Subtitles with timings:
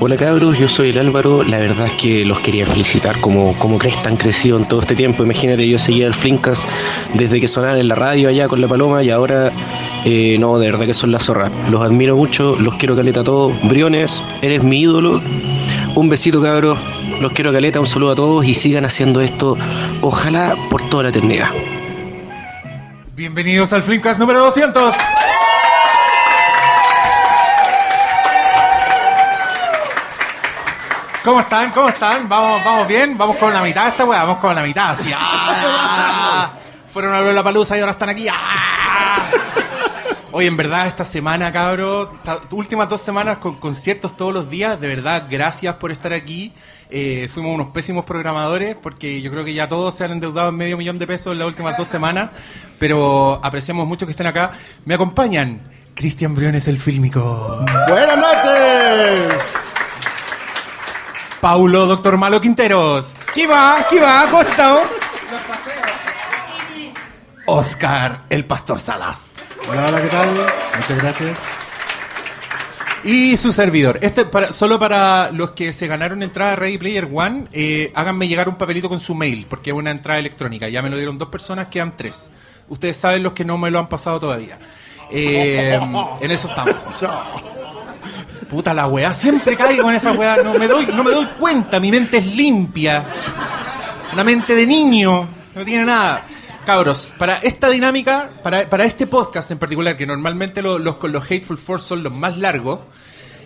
[0.00, 1.42] Hola cabros, yo soy el Álvaro.
[1.42, 4.94] La verdad es que los quería felicitar como, como crees han crecido en todo este
[4.94, 5.24] tiempo.
[5.24, 6.64] Imagínate, yo seguía el Flinkas
[7.14, 9.50] desde que sonaban en la radio allá con la paloma y ahora
[10.04, 11.50] eh, no, de verdad que son la zorra.
[11.68, 13.52] Los admiro mucho, los quiero caleta a todos.
[13.68, 15.20] Briones, eres mi ídolo.
[15.96, 16.78] Un besito cabros,
[17.20, 19.58] los quiero caleta, un saludo a todos y sigan haciendo esto,
[20.00, 21.48] ojalá por toda la eternidad.
[23.16, 24.94] Bienvenidos al Flimcast número 200.
[31.28, 31.70] ¿Cómo están?
[31.72, 32.26] ¿Cómo están?
[32.26, 33.18] ¿Vamos, vamos bien?
[33.18, 34.22] ¿Vamos con la mitad de esta weá?
[34.22, 35.10] Vamos con la mitad, así.
[35.14, 36.52] ¡ah!
[36.86, 38.28] Fueron a ver la palusa y ahora están aquí.
[38.32, 39.28] ¡ah!
[40.32, 44.88] Oye, en verdad, esta semana, estas últimas dos semanas con conciertos todos los días, de
[44.88, 46.54] verdad, gracias por estar aquí.
[46.88, 50.56] Eh, fuimos unos pésimos programadores porque yo creo que ya todos se han endeudado en
[50.56, 52.30] medio millón de pesos en las últimas dos semanas,
[52.78, 54.52] pero apreciamos mucho que estén acá.
[54.86, 55.60] Me acompañan
[55.94, 57.66] Cristian Briones, el fílmico.
[57.86, 59.67] Buenas noches.
[61.48, 63.10] Paulo, Doctor Malo Quinteros.
[63.34, 63.86] ¿Qué va?
[63.88, 64.26] ¿Qué va?
[64.30, 64.82] ¿Cómo estamos?
[67.46, 69.30] Oscar, el Pastor Salas.
[69.66, 70.28] Hola, hola, ¿qué tal?
[70.76, 71.38] Muchas gracias.
[73.02, 73.98] Y su servidor.
[74.02, 78.28] Este para, solo para los que se ganaron entrada a Ready Player One, eh, háganme
[78.28, 80.68] llegar un papelito con su mail, porque es una entrada electrónica.
[80.68, 82.30] Ya me lo dieron dos personas, quedan tres.
[82.68, 84.58] Ustedes saben los que no me lo han pasado todavía.
[85.10, 85.80] Eh,
[86.20, 86.76] en eso estamos.
[88.50, 91.78] Puta la weá, siempre caigo en esa weá, no me doy, no me doy cuenta,
[91.80, 93.04] mi mente es limpia.
[94.12, 96.24] Una mente de niño, no tiene nada.
[96.64, 101.12] Cabros, para esta dinámica, para, para este podcast en particular, que normalmente lo- los con
[101.12, 102.80] los Hateful Four son los más largos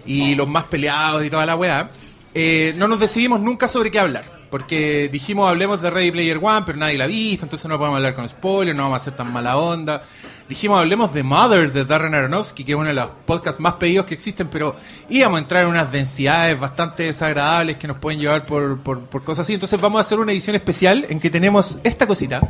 [0.06, 1.91] y los más peleados y toda la weá,
[2.34, 4.41] eh, no nos decidimos nunca sobre qué hablar.
[4.53, 7.97] Porque dijimos hablemos de Ready Player One, pero nadie la ha visto, entonces no podemos
[7.97, 10.03] hablar con spoilers, no vamos a hacer tan mala onda.
[10.47, 14.05] Dijimos hablemos de Mother de Darren Aronofsky, que es uno de los podcasts más pedidos
[14.05, 14.77] que existen, pero
[15.08, 19.25] íbamos a entrar en unas densidades bastante desagradables que nos pueden llevar por, por, por
[19.25, 19.55] cosas así.
[19.55, 22.42] Entonces vamos a hacer una edición especial en que tenemos esta cosita.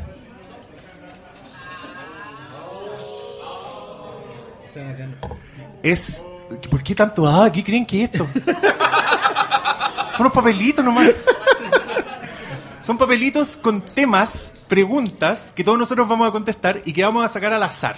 [5.85, 6.27] Es.
[6.69, 7.29] ¿Por qué tanto?
[7.29, 8.27] Ah, ¿qué creen que es esto?
[10.17, 11.09] Son unos papelitos nomás.
[12.83, 17.29] Son papelitos con temas, preguntas que todos nosotros vamos a contestar y que vamos a
[17.29, 17.95] sacar al azar.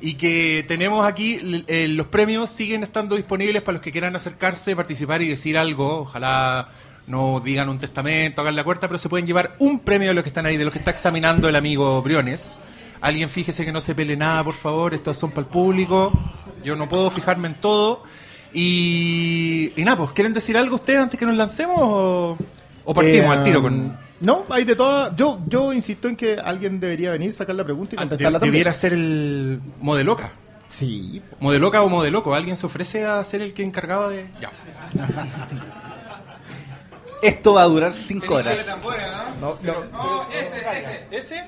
[0.00, 4.76] Y que tenemos aquí, eh, los premios siguen estando disponibles para los que quieran acercarse,
[4.76, 6.02] participar y decir algo.
[6.02, 6.68] Ojalá
[7.08, 10.22] no digan un testamento, hagan la cuarta, pero se pueden llevar un premio de los
[10.22, 12.56] que están ahí, de los que está examinando el amigo Briones.
[13.00, 16.12] Alguien fíjese que no se pele nada, por favor, estos son para el público.
[16.62, 18.04] Yo no puedo fijarme en todo.
[18.52, 22.38] Y, y nada, pues, ¿quieren decir algo ustedes antes que nos lancemos
[22.90, 23.96] o partimos Eh, al tiro con...
[24.20, 25.14] No, hay de todas.
[25.14, 28.40] Yo, yo insisto en que alguien debería venir, sacar la pregunta y Ah, contestarla de-
[28.40, 28.52] también.
[28.52, 30.30] debiera ser el modeloca.
[30.68, 31.22] Sí.
[31.40, 32.34] Modeloca o modeloco.
[32.34, 34.28] ¿Alguien se ofrece a ser el que encargado de...?
[34.40, 34.50] Ya.
[37.22, 38.58] Esto va a durar 5 horas.
[39.40, 40.24] No, no.
[41.10, 41.44] ¿Ese?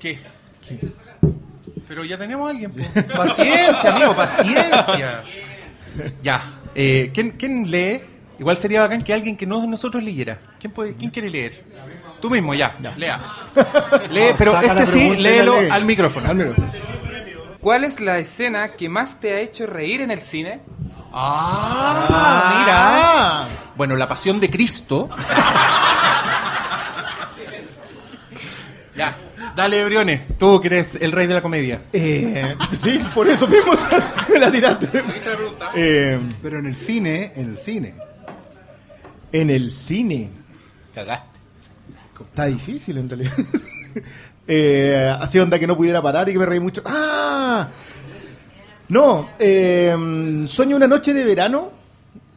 [0.00, 0.18] ¿Qué?
[1.88, 2.72] Pero ya tenemos a alguien.
[3.16, 5.22] Paciencia, amigo, paciencia.
[6.22, 6.42] Ya.
[6.74, 8.02] Eh, ¿quién, quién lee?
[8.38, 10.38] Igual sería bacán que alguien que no de nosotros leyera.
[10.60, 11.64] ¿Quién, puede, quién quiere leer?
[12.20, 12.76] Tú mismo, ya.
[12.96, 13.18] Lea.
[14.10, 15.68] Lee, pero Saca este sí, léelo lee.
[15.70, 16.28] al micrófono.
[16.30, 16.72] Al micrófono.
[17.60, 20.60] ¿Cuál es la escena que más te ha hecho reír en el cine?
[21.12, 22.74] Ah, mira.
[22.76, 25.08] Ah, Bueno, la pasión de Cristo.
[28.94, 29.16] ya.
[29.54, 30.22] Dale, Briones.
[30.38, 31.82] Tú que eres el rey de la comedia.
[31.92, 33.72] eh, sí, por eso mismo
[34.30, 34.88] me la tiraste.
[35.74, 37.94] Eh, Pero en el cine, en el cine.
[39.32, 40.30] En el cine.
[40.94, 41.38] Cagaste.
[42.24, 43.32] Está difícil en realidad.
[44.48, 46.82] eh, así onda que no pudiera parar y que me reí mucho.
[46.84, 47.68] ¡Ah!
[48.88, 51.72] No, eh, Sueño una noche de verano,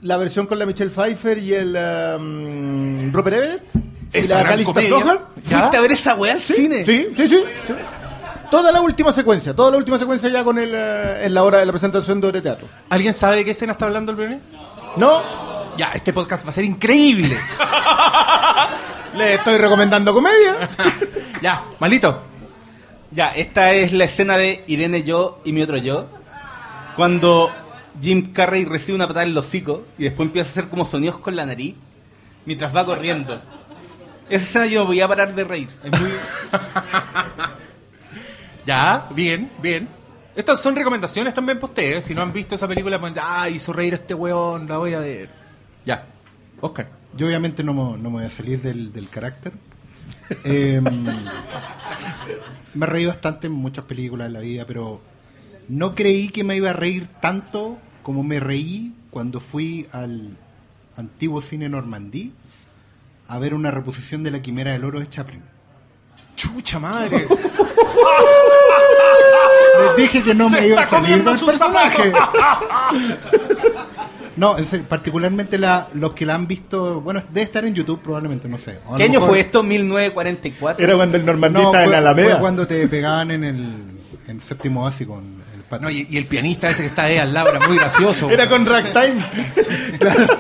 [0.02, 1.76] la versión con la Michelle Pfeiffer y el
[2.18, 3.64] um, Robert Everett.
[4.14, 4.90] y Esa la comedia.
[4.90, 5.22] Flockhart.
[5.48, 5.60] ¿Ya?
[5.60, 6.86] ¿Fuiste a ver esa weá al cine?
[6.86, 7.74] Sí, sí, sí, sí.
[8.50, 11.60] Toda la última secuencia, toda la última secuencia ya con el, eh, en la hora
[11.60, 12.68] de la presentación de Teatro.
[12.90, 14.40] ¿Alguien sabe de qué escena está hablando el Briones?
[14.98, 15.22] No,
[15.78, 17.40] Ya, este podcast va a ser increíble.
[19.18, 20.70] le estoy recomendando comedia.
[21.42, 22.24] ya, malito.
[23.12, 26.08] Ya, esta es la escena de Irene yo y mi otro yo.
[26.96, 27.50] Cuando
[28.02, 31.20] Jim Carrey recibe una patada en el hocico y después empieza a hacer como sonidos
[31.20, 31.76] con la nariz
[32.46, 33.42] mientras va corriendo.
[34.30, 35.70] Esa escena yo voy a parar de reír.
[35.84, 36.12] Es muy-
[38.66, 39.88] Ya, bien, bien.
[40.36, 42.06] Estas son recomendaciones también para ustedes.
[42.06, 44.94] Si no han visto esa película, pues, ah, hizo reír a este weón, la voy
[44.94, 45.39] a ver.
[45.90, 46.06] Ya,
[46.62, 46.88] Oscar.
[47.18, 49.54] Yo obviamente no me, no me voy a salir del, del carácter.
[50.44, 50.80] Eh,
[52.76, 55.02] me reí bastante en muchas películas en la vida, pero
[55.68, 60.38] no creí que me iba a reír tanto como me reí cuando fui al
[60.96, 62.32] antiguo cine Normandí
[63.28, 65.42] a ver una reposición de La Quimera del Oro de Chaplin.
[66.36, 67.28] Chucha madre.
[69.80, 72.14] Les dije que no Se me iba a salir del personaje.
[74.40, 78.02] No, en serio, particularmente la, los que la han visto, bueno, debe estar en YouTube
[78.02, 78.80] probablemente, no sé.
[78.98, 79.62] ¿Qué año mejor- fue esto?
[79.64, 80.84] 1944.
[80.84, 82.30] Era cuando el normandista No, en la Alameda.
[82.32, 83.84] fue cuando te pegaban en el
[84.28, 85.84] en séptimo básico en el patio.
[85.88, 88.30] No, y, y el pianista ese que está ahí al lado era muy gracioso.
[88.30, 89.26] Era con ragtime.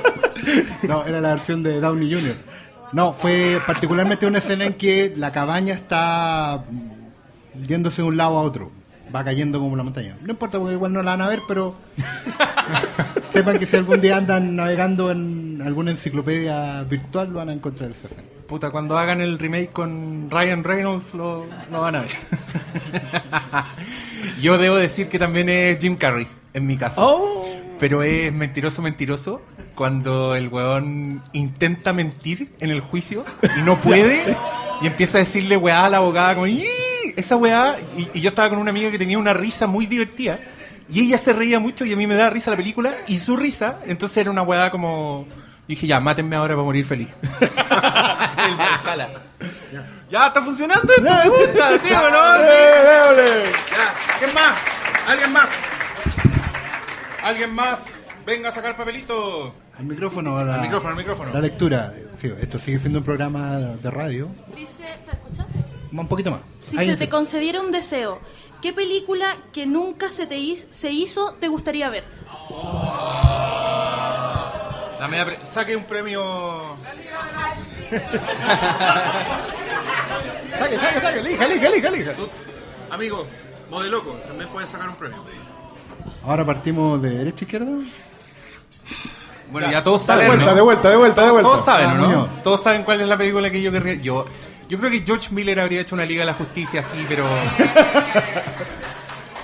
[0.83, 2.35] No, era la versión de Downey Jr.
[2.93, 6.63] No, fue particularmente una escena en que la cabaña está
[7.67, 8.71] yéndose de un lado a otro.
[9.13, 10.15] Va cayendo como la montaña.
[10.23, 11.75] No importa, porque igual no la van a ver, pero
[13.31, 18.07] sepan que si algún día andan navegando en alguna enciclopedia virtual, van a encontrar esa
[18.07, 18.23] escena.
[18.47, 22.11] Puta, cuando hagan el remake con Ryan Reynolds lo, lo van a ver.
[24.41, 27.05] Yo debo decir que también es Jim Carrey, en mi caso.
[27.05, 27.49] Oh.
[27.79, 29.41] Pero es mentiroso, mentiroso
[29.75, 33.23] cuando el weón intenta mentir en el juicio
[33.57, 34.35] y no puede
[34.81, 36.65] y empieza a decirle weá a la abogada como "Ih",
[37.15, 40.39] esa weá y, y yo estaba con una amiga que tenía una risa muy divertida
[40.89, 43.37] y ella se reía mucho y a mí me daba risa la película y su
[43.37, 45.27] risa, entonces era una weá como
[45.67, 47.09] dije ya, mátenme ahora para morir feliz.
[47.41, 49.21] El Valhalla.
[50.09, 52.37] Ya, está funcionando esto, me gusta, ¿sí o no?
[52.37, 53.51] Sí.
[53.71, 54.57] Ya, ¿quién más?
[55.07, 55.49] ¿Alguien más?
[57.23, 57.79] ¿Alguien más?
[58.25, 59.53] Venga a sacar papelito.
[59.77, 61.33] Al micrófono, a la, Al micrófono, al micrófono.
[61.33, 61.93] la lectura.
[62.19, 64.29] Sí, esto sigue siendo un programa de radio.
[64.55, 65.45] Dice, ¿se escucha?
[65.91, 66.41] Un poquito más.
[66.61, 68.19] Si Ahí se te concediera un deseo,
[68.61, 72.03] ¿qué película que nunca se te hiz- se hizo te gustaría ver?
[74.99, 76.75] La media pre- saque un premio.
[80.59, 81.19] Saque, saque, saque.
[81.19, 82.13] Elija, elija, elija, elija.
[82.15, 82.27] Tú,
[82.91, 83.25] amigo,
[83.69, 85.17] modeloco, también puedes sacar un premio.
[86.23, 87.67] Ahora partimos de derecha a izquierda.
[89.51, 90.27] Bueno, ya todos De saben.
[90.27, 90.55] vuelta, ¿no?
[90.55, 91.49] de vuelta, de vuelta, de vuelta.
[91.49, 92.05] Todos saben, ¿o Ah, ¿no?
[92.07, 92.29] Muñoz.
[92.43, 93.95] Todos saben cuál es la película que yo querría.
[93.95, 94.25] Yo,
[94.69, 97.25] yo creo que George Miller habría hecho una Liga de la Justicia así, pero.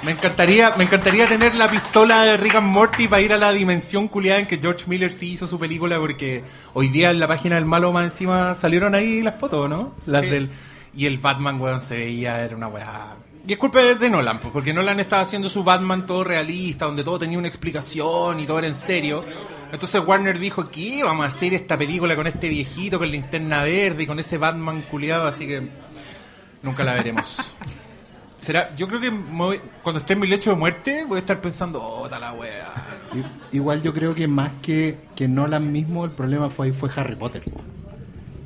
[0.04, 3.52] Me encantaría, me encantaría tener la pistola de Rick and Morty para ir a la
[3.52, 6.44] dimensión culiada en que George Miller sí hizo su película, porque
[6.76, 9.96] hoy día en la página del malo más encima salieron ahí las fotos, ¿no?
[10.06, 10.52] Las del.
[10.96, 13.16] Y el Batman, weón, se veía, era una weá.
[13.48, 17.04] Y es culpa de Nolan, pues, porque Nolan estaba haciendo su Batman todo realista, donde
[17.04, 19.26] todo tenía una explicación y todo era en serio.
[19.72, 21.04] Entonces Warner dijo, ¿qué?
[21.04, 24.84] Vamos a hacer esta película con este viejito, con linterna verde y con ese Batman
[24.84, 25.68] culiado, así que
[26.64, 27.56] nunca la veremos.
[28.40, 31.42] Será, yo creo que voy- cuando esté en mi lecho de muerte voy a estar
[31.42, 32.72] pensando, oh, la wea.
[33.52, 37.42] Igual yo creo que más que, que Nolan mismo, el problema fue, fue Harry Potter.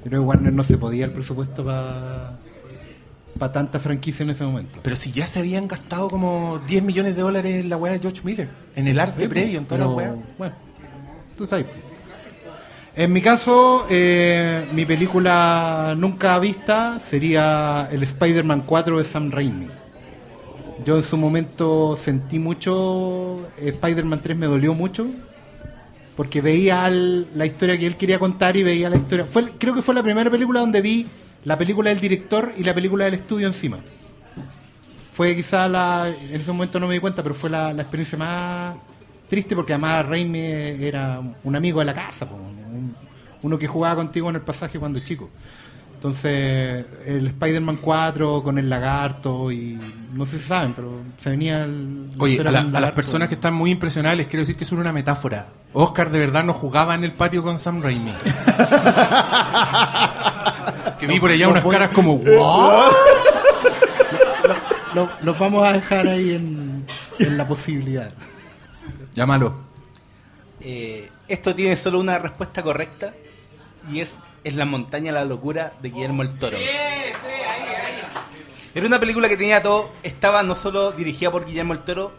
[0.04, 4.80] Creo que Warner no se podía el presupuesto para tanta franquicia en ese momento.
[4.82, 8.00] Pero si ya se habían gastado como 10 millones de dólares en la wea de
[8.00, 10.16] George Miller, en el arte Sí, previo, en toda pero, la wea.
[10.38, 10.56] Bueno,
[12.96, 19.68] En mi caso, eh, mi película nunca vista sería el Spider-Man 4 de Sam Raimi.
[20.86, 25.08] Yo en su momento sentí mucho, Spider-Man 3 me dolió mucho,
[26.18, 29.26] porque veía la historia que él quería contar y veía la historia.
[29.58, 31.08] Creo que fue la primera película donde vi
[31.46, 33.78] la película del director y la película del estudio encima.
[35.14, 38.76] Fue quizá la, en ese momento no me di cuenta, pero fue la experiencia más
[39.30, 42.96] triste porque además Raimi era un amigo de la casa, un-
[43.42, 45.30] uno que jugaba contigo en el pasaje cuando chico.
[45.96, 49.78] Entonces, el Spider-Man 4 con el lagarto y
[50.14, 52.10] no sé si saben, pero se venía el...
[52.20, 54.82] Oye, a, la- las personas que están muy impresionadas les quiero decir que eso era
[54.84, 55.48] una metáfora.
[55.74, 58.14] Oscar de verdad no jugaba en el patio con Sam Raimi.
[61.00, 62.22] que vi por allá no unas caras como.
[64.96, 66.84] Lo- los vamos a dejar ahí en,
[67.20, 68.12] en la posibilidad.
[69.14, 69.54] Llámalo.
[70.62, 73.14] Eh, esto tiene solo una respuesta correcta
[73.92, 74.10] y es
[74.44, 76.58] Es la montaña la locura de Guillermo el Toro.
[78.76, 82.14] Era una película que tenía todo, estaba no solo dirigida por Guillermo el Toro,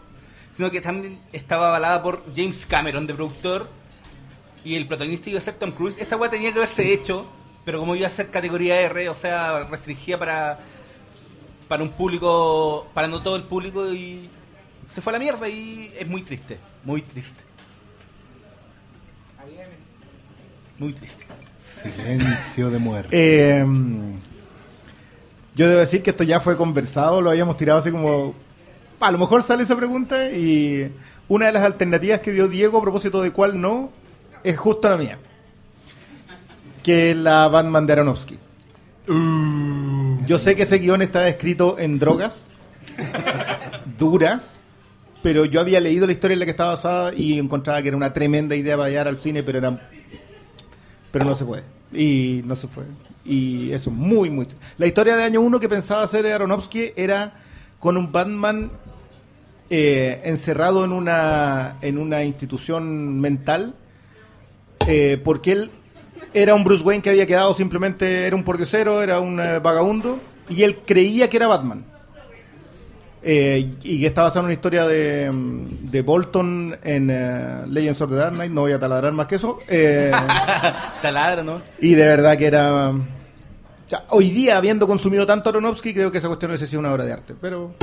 [0.55, 3.67] sino que también estaba avalada por James Cameron de productor
[4.63, 5.99] y el protagonista iba a ser Tom Cruise.
[5.99, 7.25] Esta weá tenía que haberse hecho,
[7.65, 10.59] pero como iba a ser categoría R, o sea, restringida para
[11.71, 14.29] para un público, para no todo el público y
[14.87, 17.43] se fue a la mierda y es muy triste, muy triste.
[20.77, 21.23] Muy triste.
[21.67, 23.09] Silencio de muerte.
[23.11, 23.63] Eh,
[25.53, 28.33] yo debo decir que esto ya fue conversado, lo habíamos tirado así como...
[28.99, 30.91] A lo mejor sale esa pregunta y
[31.27, 33.91] una de las alternativas que dio Diego a propósito de cuál no
[34.43, 35.19] es justo la mía.
[36.83, 38.39] Que es la Batman de Aronofsky.
[40.25, 42.47] Yo sé que ese guion está escrito en drogas
[43.97, 44.60] duras
[45.21, 47.97] pero yo había leído la historia en la que estaba basada y encontraba que era
[47.97, 49.79] una tremenda idea para llegar al cine, pero era
[51.11, 51.63] pero no se puede.
[51.93, 52.85] Y no se fue.
[53.25, 54.47] Y eso, muy, muy.
[54.77, 57.33] La historia de año uno que pensaba hacer Aronofsky era
[57.79, 58.71] con un Batman
[59.69, 63.75] eh, encerrado en una, en una institución mental,
[64.87, 65.71] eh, porque él
[66.33, 70.19] era un Bruce Wayne que había quedado simplemente, era un pordiosero, era un eh, vagabundo,
[70.49, 71.85] y él creía que era Batman.
[73.23, 78.09] Eh, y que está basado en una historia de, de Bolton en eh, Legends of
[78.09, 79.59] the Dark Knight, no voy a taladrar más que eso.
[79.67, 80.11] Eh,
[81.01, 81.61] Taladro, ¿no?
[81.79, 82.89] y de verdad que era...
[82.89, 82.99] o
[83.87, 87.05] sea, hoy día, habiendo consumido tanto Aronofsky, creo que esa cuestión hubiese sido una obra
[87.05, 87.35] de arte.
[87.39, 87.75] Pero,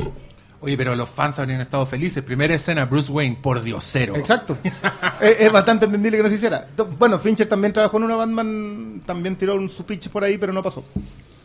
[0.61, 2.25] Oye, pero los fans habrían estado felices.
[2.25, 4.16] Primera escena, Bruce Wayne, por diosero.
[4.16, 4.59] exacto.
[5.21, 6.66] es, es bastante entendible que no se hiciera.
[6.99, 10.52] Bueno, Fincher también trabajó en una Batman, también tiró un, su pitch por ahí, pero
[10.52, 10.83] no pasó.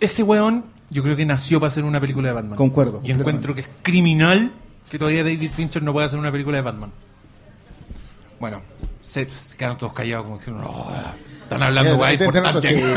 [0.04, 2.58] Ese weón, yo creo que nació para hacer una película de Batman.
[2.58, 4.52] Concuerdo, Y encuentro que es criminal
[4.90, 6.92] que todavía David Fincher no pueda hacer una película de Batman.
[8.40, 8.62] Bueno,
[9.02, 10.88] se, se quedaron todos callados como que no,
[11.44, 12.84] están hablando weá Eh, te- te- importante.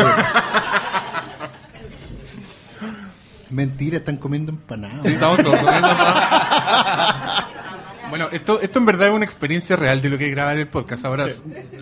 [3.50, 5.00] Mentira, están comiendo empanadas.
[5.04, 7.44] Sí, estamos todos comiendo pan.
[8.10, 10.66] Bueno, esto, esto en verdad es una experiencia real de lo que es grabar el
[10.68, 11.04] podcast.
[11.04, 11.26] Ahora,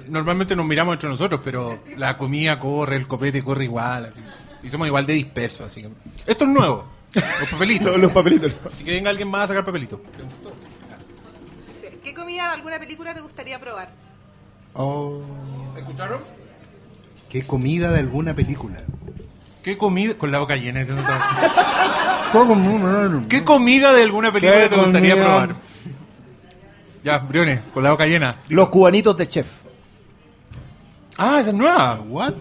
[0.08, 4.06] normalmente nos miramos entre nosotros, pero la comida corre, el copete corre igual.
[4.06, 4.20] así.
[4.64, 5.66] Y somos igual de dispersos.
[5.66, 5.90] Así que...
[6.26, 6.84] Esto es nuevo.
[7.14, 7.86] Los papelitos.
[7.92, 8.52] Los, los papelitos.
[8.72, 10.00] Así que venga alguien más a sacar papelitos.
[12.02, 13.90] ¿Qué comida de alguna película te gustaría probar?
[14.74, 15.20] Oh,
[15.76, 16.20] ¿Escucharon?
[17.30, 18.76] qué comida de alguna película.
[19.62, 20.14] ¿Qué comida?
[20.14, 20.80] Con la boca llena.
[20.82, 25.24] ese no está- ¿Qué ¿Qué comida de alguna película ¿Qué te gustaría comida?
[25.24, 25.56] probar?
[27.02, 28.36] Ya, Briones, con la boca llena.
[28.48, 29.46] Los cubanitos de chef.
[31.16, 32.00] Ah, esa es nueva.
[32.06, 32.34] What?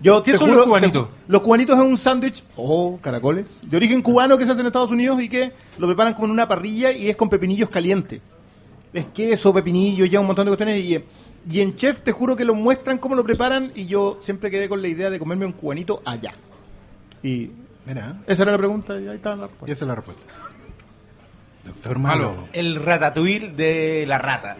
[0.00, 1.08] Yo ¿Qué te son juro- los cubanitos?
[1.08, 4.68] te- los cubanitos es un sándwich, oh, caracoles, de origen cubano que se hace en
[4.68, 8.20] Estados Unidos y que lo preparan como en una parrilla y es con pepinillos calientes.
[8.92, 10.78] Es queso, pepinillo, ya un montón de cuestiones.
[10.84, 11.04] Y,
[11.50, 14.68] y en Chef te juro que lo muestran cómo lo preparan y yo siempre quedé
[14.68, 16.32] con la idea de comerme un cubanito allá.
[17.22, 17.50] Y
[17.84, 19.72] Mira, esa era la pregunta y ahí está la y respuesta.
[19.72, 20.22] esa es la respuesta.
[21.64, 22.30] Doctor Malo.
[22.32, 22.48] Malo.
[22.52, 24.56] El ratatouille de la rata.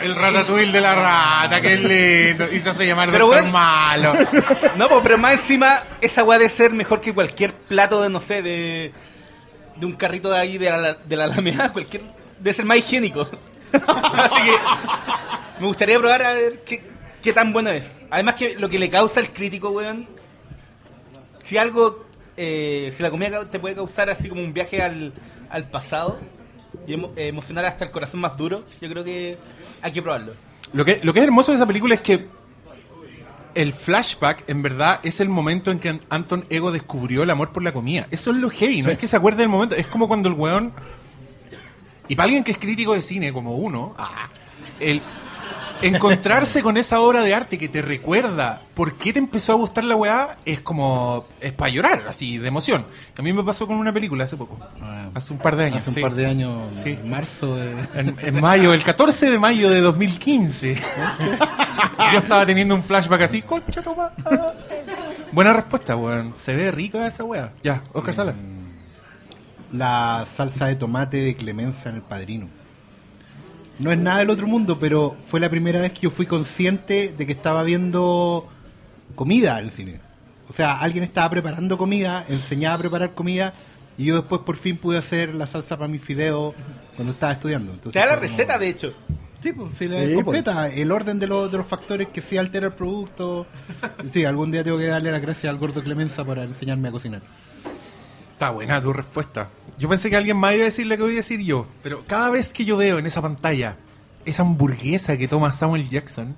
[0.00, 2.50] El ratatouille de la rata, qué lindo.
[2.52, 3.52] Y se hace llamar Pero doctor bueno.
[3.58, 4.14] malo.
[4.76, 8.20] No, po, pero más encima, esa weá debe ser mejor que cualquier plato de, no
[8.20, 8.92] sé, de,
[9.76, 12.02] de un carrito de ahí de la, de la Alameda, cualquier,
[12.38, 13.28] debe ser más higiénico.
[13.72, 16.82] Así que me gustaría probar a ver qué,
[17.22, 18.00] qué tan bueno es.
[18.10, 20.08] Además que lo que le causa al crítico, weón,
[21.44, 25.12] si algo, eh, si la comida te puede causar así como un viaje al,
[25.50, 26.18] al pasado
[26.86, 29.38] y emo- eh, emocionar hasta el corazón más duro, yo creo que
[29.82, 30.32] hay que probarlo.
[30.72, 32.26] Lo que, lo que es hermoso de esa película es que
[33.54, 37.50] el flashback, en verdad, es el momento en que An- Anton Ego descubrió el amor
[37.52, 38.06] por la comida.
[38.10, 39.74] Eso es lo heavy, no es que se acuerde del momento.
[39.74, 40.72] Es como cuando el weón.
[42.06, 44.28] Y para alguien que es crítico de cine, como uno, ah,
[44.78, 45.02] el
[45.82, 49.84] encontrarse con esa obra de arte que te recuerda por qué te empezó a gustar
[49.84, 51.26] la weá es como.
[51.40, 52.86] es para llorar, así, de emoción.
[53.18, 54.58] A mí me pasó con una película hace poco.
[54.82, 55.78] Ah, Hace un par de años.
[55.78, 56.00] Hace un sí.
[56.02, 56.90] par de años, Sí.
[56.90, 57.72] en marzo de...
[57.94, 60.74] En, en mayo, el 14 de mayo de 2015.
[62.12, 64.10] Yo estaba teniendo un flashback así, concha toma.
[65.32, 66.34] Buena respuesta, weón.
[66.38, 67.52] Se ve rica esa weá.
[67.62, 68.34] Ya, Oscar Sala.
[69.72, 72.48] la salsa de tomate de Clemenza en El Padrino.
[73.80, 77.14] No es nada del otro mundo, pero fue la primera vez que yo fui consciente
[77.16, 78.48] de que estaba viendo
[79.14, 80.00] comida al cine.
[80.48, 83.54] O sea, alguien estaba preparando comida, enseñaba a preparar comida,
[83.96, 86.54] y yo después por fin pude hacer la salsa para mis fideos
[86.96, 87.72] cuando estaba estudiando.
[87.72, 88.92] Entonces, Te da la como- receta, de hecho.
[89.42, 90.68] Sí, pues, sí, la Sí, completa.
[90.68, 93.46] El orden de los, de los factores que sí altera el producto.
[94.10, 97.22] Sí, algún día tengo que darle las gracias al gordo Clemenza para enseñarme a cocinar.
[98.40, 99.48] Está buena tu respuesta.
[99.76, 101.66] Yo pensé que alguien más iba a decir lo que voy a decir yo.
[101.82, 103.76] Pero cada vez que yo veo en esa pantalla
[104.24, 106.34] esa hamburguesa que toma Samuel Jackson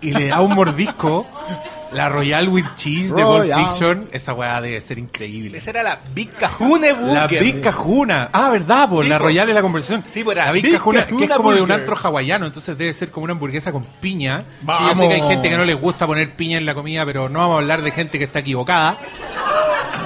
[0.00, 1.26] y le da un mordisco,
[1.92, 3.60] la Royal with Cheese de Royal.
[3.60, 5.58] Fiction, esa weá debe ser increíble.
[5.58, 7.12] Esa era la Big Cajune Burger.
[7.12, 8.30] La Big Cajuna.
[8.32, 8.88] Ah, ¿verdad?
[8.88, 9.24] Pues Sí, la po.
[9.24, 10.02] Royal es la conversión.
[10.14, 12.46] Sí, pues, era la Big, Big Cajuna, que es Cajuna como de un antro hawaiano,
[12.46, 14.46] entonces debe ser como una hamburguesa con piña.
[14.62, 14.94] Y Vamos.
[14.94, 17.28] yo sé que hay gente que no les gusta poner piña en la comida, pero
[17.28, 18.96] no vamos a hablar de gente que está equivocada.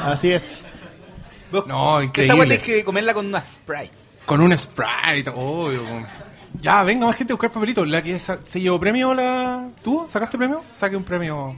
[0.05, 0.58] Así es.
[1.51, 2.35] Vos- No, Esa increíble.
[2.39, 3.91] weá tienes que comerla con una Sprite.
[4.27, 5.83] Con un Sprite, obvio.
[6.61, 7.87] Ya, venga más gente a buscar papelitos.
[7.89, 10.63] La que sa- se llevó premio, la ¿tú sacaste premio?
[10.73, 11.55] Saque un premio.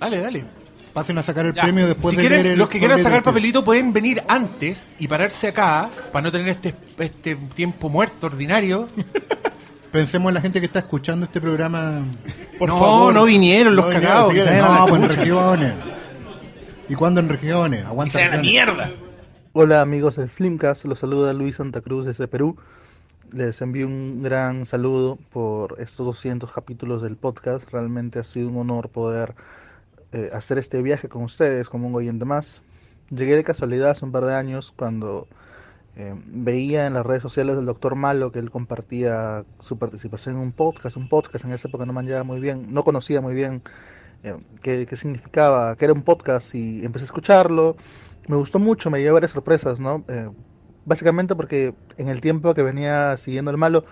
[0.00, 0.44] Dale, dale.
[0.92, 1.62] Pasen a sacar el Ya.
[1.62, 4.94] premio después si de quieren, leer el los que quieran sacar papelito pueden venir antes
[4.98, 8.88] y pararse acá para no tener este, este tiempo muerto ordinario.
[9.92, 12.02] Pensemos en la gente que está escuchando este programa.
[12.58, 13.14] Por no, favor.
[13.14, 14.32] no vinieron los No cagados.
[14.32, 15.72] vinieron, que si No, pues en regiones.
[16.88, 17.84] ¿Y cuándo en regiones?
[17.86, 18.90] Aguanta sea la mierda.
[19.54, 22.56] Hola amigos del Flimcast, los saluda Luis Santa Cruz desde Perú.
[23.32, 27.70] Les envío un gran saludo por estos 200 capítulos del podcast.
[27.70, 29.34] Realmente ha sido un honor poder
[30.12, 32.62] eh, hacer este viaje con ustedes como un oyente más.
[33.10, 35.28] Llegué de casualidad hace un par de años cuando
[35.96, 40.40] eh, veía en las redes sociales del doctor Malo que él compartía su participación en
[40.40, 43.60] un podcast, un podcast en esa época no manejaba muy bien, no conocía muy bien
[44.22, 47.76] eh, qué, qué significaba, que era un podcast y empecé a escucharlo.
[48.28, 50.04] Me gustó mucho, me llevé varias sorpresas, ¿no?
[50.08, 50.30] Eh,
[50.84, 53.84] básicamente porque en el tiempo que venía siguiendo el malo,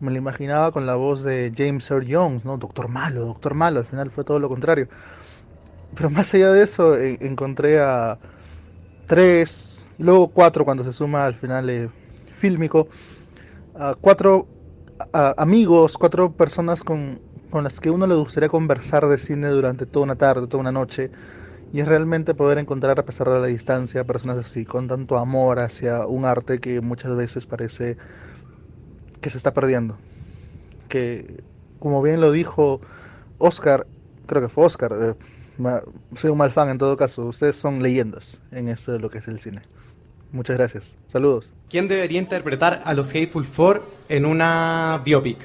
[0.00, 2.58] me lo imaginaba con la voz de James Earl Jones, ¿no?
[2.58, 4.88] Doctor Malo, Doctor Malo, al final fue todo lo contrario.
[5.94, 8.18] Pero más allá de eso, encontré a
[9.06, 11.88] tres, y luego cuatro cuando se suma al final eh,
[12.26, 12.88] fílmico,
[13.74, 14.46] a cuatro
[15.12, 20.04] amigos, cuatro personas con, con las que uno le gustaría conversar de cine durante toda
[20.04, 21.10] una tarde, toda una noche.
[21.72, 25.58] Y es realmente poder encontrar, a pesar de la distancia, personas así, con tanto amor
[25.58, 27.96] hacia un arte que muchas veces parece
[29.20, 29.96] que se está perdiendo.
[30.88, 31.42] Que,
[31.78, 32.80] como bien lo dijo
[33.38, 33.86] Oscar,
[34.26, 35.14] creo que fue Oscar, eh,
[36.14, 39.18] soy un mal fan en todo caso, ustedes son leyendas en eso de lo que
[39.18, 39.62] es el cine.
[40.32, 40.96] Muchas gracias.
[41.06, 41.52] Saludos.
[41.70, 45.38] ¿Quién debería interpretar a los Hateful Four en una biopic?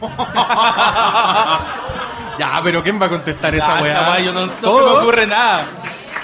[2.38, 4.20] Ya, pero ¿quién va a contestar esa weá?
[4.20, 5.02] yo no, no se me ¿Todos?
[5.02, 5.64] ocurre nada.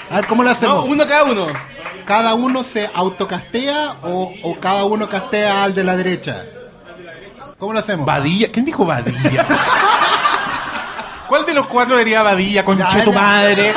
[0.09, 0.75] A ver, ¿cómo lo hacemos?
[0.77, 1.47] No, uno cada uno.
[2.05, 6.43] ¿Cada uno se autocastea o, o cada uno castea al de la derecha?
[7.57, 8.05] ¿Cómo lo hacemos?
[8.05, 8.51] Badilla.
[8.51, 9.45] ¿Quién dijo Badilla?
[11.27, 12.65] ¿Cuál de los cuatro diría Badilla?
[12.65, 13.19] Conche Ya, tu ya.
[13.19, 13.73] madre.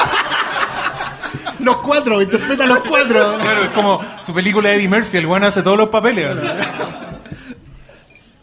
[1.61, 3.37] Los cuatro, interpreta los cuatro.
[3.41, 6.37] Claro, es como su película de Eddie Murphy, el weón hace todos los papeles.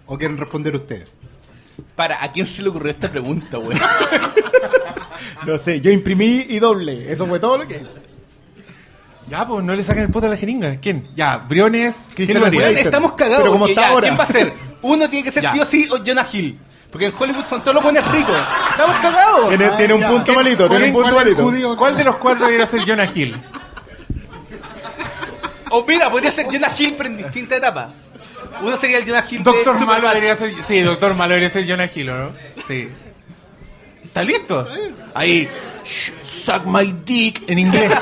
[0.06, 1.10] ¿O quieren responder ustedes?
[1.96, 3.78] Para, ¿a quién se le ocurrió esta pregunta, güey?
[5.46, 7.12] No sé, yo imprimí y doble.
[7.12, 8.02] Eso fue todo lo que hice.
[9.28, 10.76] Ya, pues no le saquen el poto a la jeringa.
[10.78, 11.08] ¿Quién?
[11.16, 12.12] Ya, Briones.
[12.16, 12.70] ¿Quién lo haría?
[12.72, 13.40] Estamos cagados.
[13.42, 14.08] Pero como porque está ya, ahora.
[14.08, 14.54] ¿Quién va a ser?
[14.82, 15.52] Uno tiene que ser Ya.
[15.54, 16.60] sí o sí o Jonah Hill.
[16.92, 18.36] Porque en Hollywood son todos los buenos ricos.
[18.72, 19.50] Estamos cagados.
[19.50, 21.44] Tiene, Ah, tiene un punto malito, tiene un ¿Quién- punto ¿Cuál es el malito.
[21.44, 21.78] judío?
[21.78, 23.42] ¿Cuál de los cuatro debería ser Jonah Hill?
[25.74, 27.94] O mira, podría ser Jonah Hill, pero en distinta etapa.
[28.62, 29.44] Uno sería el Jonah Hill.
[29.44, 29.80] Doctor.
[29.86, 30.54] Malo debería ser.
[30.64, 32.32] Sí, Doctor Malo debería ser Jonah Hill, ¿o ¿no?
[32.68, 32.90] Sí.
[34.06, 34.68] ¿Está listo?
[35.14, 35.50] Ahí.
[35.84, 37.92] "Shh, suck my dick en inglés.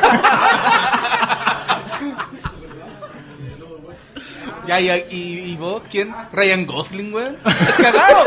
[4.68, 6.14] Ya, y, y, y vos, ¿quién?
[6.32, 7.38] Ryan Gosling, weón.
[7.44, 8.24] ¿Estás cagado?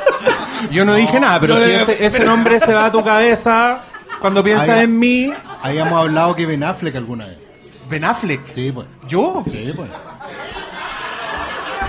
[0.72, 3.04] Yo no dije nada, pero No, si no, ese, ese nombre se va a tu
[3.04, 3.82] cabeza
[4.20, 5.32] cuando piensas Ahí- en mí.
[5.62, 7.38] Habíamos hablado que Ben Affleck alguna vez.
[7.88, 8.40] Ben Affleck.
[8.54, 8.88] Sí, pues.
[9.06, 9.44] ¿Yo?
[9.46, 9.88] Sí, pues.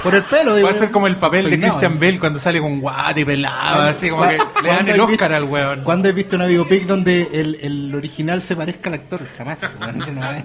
[0.04, 0.68] Por el pelo, digo.
[0.68, 1.98] Va a ser como el papel de Peinado, Christian ¿eh?
[2.00, 5.10] Bell cuando sale con guate y pelado, así como que le dan ¿Cuándo el Oscar
[5.10, 5.82] visto- al weón.
[5.84, 9.22] ¿Cuándo has visto una biopic donde el, el original se parezca al actor?
[9.38, 9.58] Jamás.
[9.80, 10.44] weón, eso no es.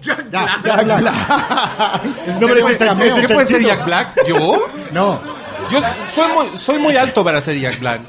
[0.00, 2.02] Ya, Ya, bla, bla.
[2.38, 3.16] No me ¿Qué puede- chanchito.
[3.16, 4.20] ¿Qué puede ser Jack Black?
[4.26, 4.66] ¿Yo?
[4.92, 5.20] No.
[5.70, 5.80] Yo
[6.14, 8.00] soy muy, soy muy alto para ser Jack Black.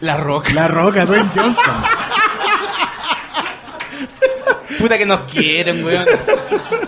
[0.00, 0.52] La Roca.
[0.54, 1.74] La Roca, Dwayne Johnson.
[4.80, 6.06] Puta que nos quieren, weón.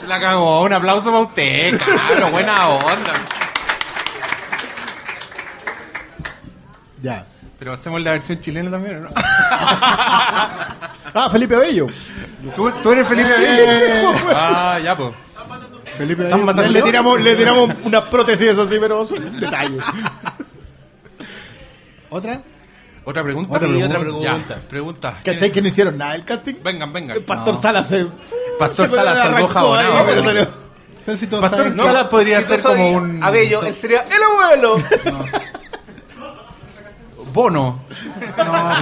[0.06, 0.62] La cagó.
[0.62, 2.32] Un aplauso para usted, cabrón.
[2.32, 3.12] Buena onda.
[7.00, 7.26] Ya.
[7.58, 9.10] Pero hacemos la versión chilena también, ¿o ¿no?
[11.14, 11.88] Ah, Felipe Bello.
[12.56, 14.12] ¿Tú, tú eres Felipe Bello.
[14.34, 15.10] Ah, ya, pues.
[15.98, 16.46] Felipe ¿Están Bello.
[16.46, 19.84] matando Le tiramos, le tiramos unas prótesis, eso sí, pero son detalles.
[22.10, 22.40] ¿Otra?
[23.04, 23.50] ¿Otra pregunta?
[23.56, 23.86] Otra pregunta.
[23.86, 24.38] otra pregunta.
[24.48, 25.18] Ya, pregunta.
[25.24, 26.54] ¿Cachai que no hicieron nada el casting?
[26.62, 27.16] Vengan, vengan.
[27.16, 28.06] El Pastor Salas se...
[28.58, 29.74] Pastor se Salas jabonado.
[29.76, 30.48] ahí, pero salió-
[31.04, 34.76] Pero si Pastor No, Salas podría si ser como un- Abello, él sería el abuelo.
[37.32, 37.80] Bono.
[38.36, 38.72] No,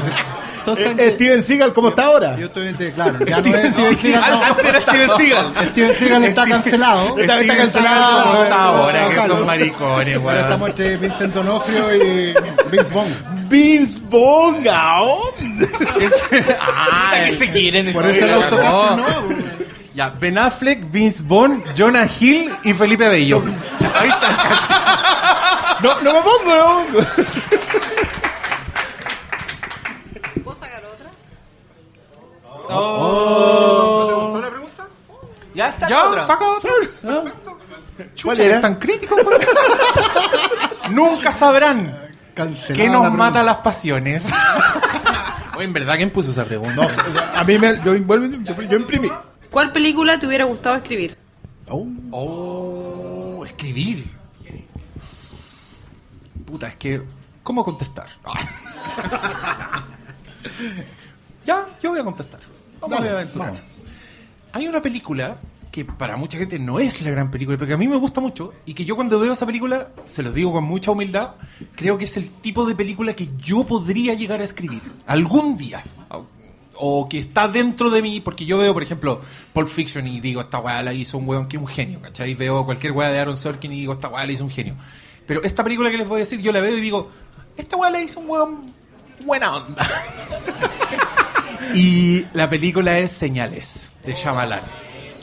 [0.75, 2.37] todos Eh, Steven Seagal, ¿cómo está ahora?
[2.37, 4.45] Yo estoy entre, claro, ya no es Steven Seagal, no.
[4.45, 5.55] Antes era Steven Seagal.
[5.71, 7.07] Steven Seagal está cancelado.
[7.09, 8.23] Está- está Steven cancelado.
[8.33, 10.39] Salas está ahora, que son maricones, Ahora weón.
[10.45, 12.35] estamos entre Vincent Donofrio y
[12.71, 13.49] Vince Vaughn.
[13.49, 15.69] Vince Vaughn, ¿a dónde?
[16.61, 17.93] Ah, que se quieren.
[17.93, 18.97] Por eso el cagó.
[18.97, 19.61] no.
[19.95, 23.43] Ya, Ben Affleck, Vince Vaughn, Jonah Hill y Felipe Bello.
[23.99, 24.75] Ahí está el casting.
[25.83, 27.07] No, no me pongo, no me pongo.
[30.45, 31.11] ¿Puedo sacar otra?
[35.55, 35.89] Ya está.
[35.89, 36.23] Ya, otra.
[36.23, 36.71] saca otro.
[37.03, 37.33] ¿Cuál
[38.15, 38.55] Chucha, era?
[38.57, 39.17] es tan crítico.
[40.91, 43.25] Nunca sabrán Cancelada qué la nos pregunta.
[43.25, 44.33] mata las pasiones.
[45.57, 46.89] Oye, en verdad, ¿quién puso esa pregunta?
[47.35, 47.77] A mí me...
[47.85, 49.11] Yo, vuelvo- yo, yo imprimí.
[49.51, 51.19] ¿Cuál película te hubiera gustado escribir?
[51.69, 54.05] Oh, escribir.
[56.47, 57.03] Puta, es que.
[57.43, 58.07] ¿Cómo contestar?
[61.45, 62.41] ya, yo voy a contestar.
[62.81, 63.61] Vamos Dale, a vamos.
[64.53, 65.37] hay una película
[65.71, 68.21] que para mucha gente no es la gran película, pero que a mí me gusta
[68.21, 71.35] mucho y que yo cuando veo esa película, se lo digo con mucha humildad,
[71.77, 75.83] creo que es el tipo de película que yo podría llegar a escribir algún día.
[76.83, 79.21] O que está dentro de mí, porque yo veo, por ejemplo,
[79.53, 82.35] Pulp Fiction y digo, esta weá la hizo un weón que es un genio, ¿cachai?
[82.35, 84.77] Veo cualquier weá de Aaron Sorkin y digo, esta weá la hizo un genio.
[85.27, 87.11] Pero esta película que les voy a decir, yo la veo y digo,
[87.55, 88.73] esta weá la hizo un weón
[89.27, 89.87] buena onda.
[91.75, 94.63] y la película es Señales, de Shyamalan.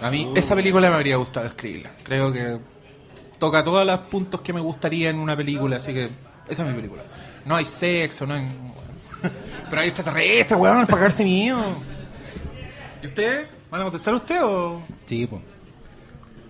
[0.01, 1.91] A mí esa película me habría gustado escribirla.
[2.03, 2.57] Creo que
[3.39, 6.09] toca todos los puntos que me gustaría en una película, así que
[6.47, 7.03] esa es mi película.
[7.45, 8.47] No hay sexo, no hay...
[9.69, 11.59] Pero hay extraterrestres, weón, para cagarse mío.
[13.01, 13.47] ¿Y ustedes?
[13.69, 14.81] ¿Van a contestar usted o...?
[15.05, 15.41] Sí, pues.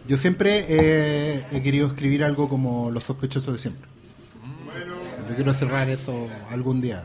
[0.07, 3.89] Yo siempre he querido escribir algo como Los sospechosos de siempre.
[5.27, 7.03] Yo quiero cerrar eso algún día.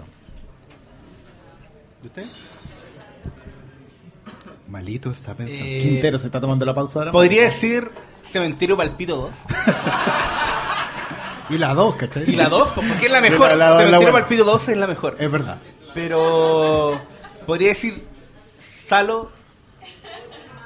[2.02, 2.24] ¿Y usted?
[4.72, 5.62] Malito está pensando.
[5.64, 7.12] Eh, Quintero se está tomando la pausa ahora.
[7.12, 7.90] Podría decir
[8.22, 9.30] Cementerio Palpito 2.
[11.50, 12.24] Y la 2, ¿cachai?
[12.30, 13.48] Y la 2, porque es la mejor.
[13.50, 14.18] La- la- la Cementerio buena.
[14.26, 15.16] Palpito 2 es la mejor.
[15.20, 15.58] Es verdad.
[15.92, 16.98] Pero
[17.46, 18.02] podría decir
[18.58, 19.30] Salo,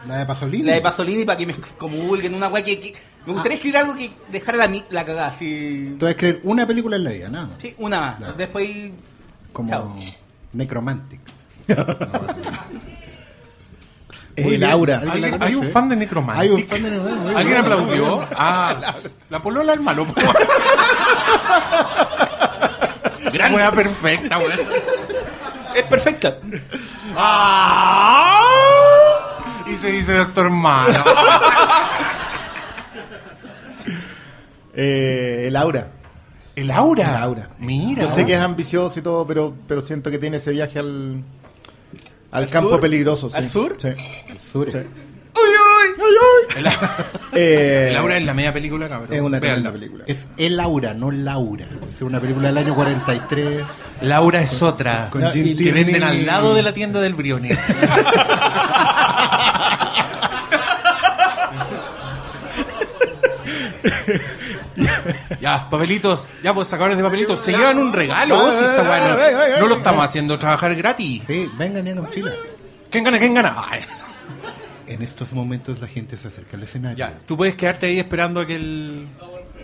[0.06, 0.62] La de Pasolini.
[0.62, 2.94] la de Pasolini para que me comulguen una weá que, que-
[3.26, 5.96] Me gustaría escribir algo que dejara la, mi- la cagada, así.
[5.98, 7.56] Tú vas a escribir una película en la vida, nada más.
[7.60, 8.36] Sí, una más.
[8.36, 8.92] Después.
[9.52, 9.96] Como Chao.
[10.52, 11.20] Necromantic.
[14.36, 15.02] Eh, Laura.
[15.10, 16.42] ¿Alguien- ¿Hay un fan de Necromantic?
[16.42, 18.28] Hay un fan de Necromantic, muy ¿Alguien aplaudió?
[18.36, 18.94] Ah,
[19.30, 20.06] la polola al malo.
[23.32, 24.60] Gran wea perfecta, weón.
[25.74, 26.36] Es perfecta.
[27.16, 28.42] Ah.
[29.66, 31.02] Y se dice Doctor Malo.
[34.74, 35.88] Eh, Laura.
[36.54, 37.12] ¿El aura?
[37.20, 37.48] Laura.
[37.58, 38.04] Mira.
[38.04, 41.22] Yo sé que es ambicioso y todo, pero, pero siento que tiene ese viaje al,
[42.32, 42.80] al, ¿Al campo sur?
[42.80, 43.30] peligroso.
[43.30, 43.36] sí.
[43.36, 43.76] ¿Al sur?
[43.78, 43.88] Sí.
[44.28, 44.70] El sur.
[44.70, 44.78] Sí.
[44.78, 46.66] El,
[47.38, 49.12] Eh, el aura es la media película, cabrón.
[49.12, 50.04] es una tremenda película.
[50.06, 51.66] Es El Laura, no Laura.
[51.86, 53.62] Es una película del año 43.
[54.00, 55.10] Laura es otra.
[55.10, 57.58] con Jim que venden al lado de la tienda del Briones.
[65.40, 66.32] ya, papelitos.
[66.42, 67.40] Ya, pues sacadores de papelitos.
[67.40, 68.36] Se llevan un regalo.
[68.36, 71.22] Va, si esta va, weá no- va, va, va, no lo estamos haciendo trabajar gratis.
[71.26, 72.32] Sí, vengan y hagan fila.
[72.90, 73.18] ¿Quién gana?
[73.18, 73.54] ¿Quién gana?
[73.68, 73.80] Ay.
[74.86, 76.96] En estos momentos la gente se acerca al escenario.
[76.96, 79.06] Ya, tú puedes quedarte ahí esperando a que el.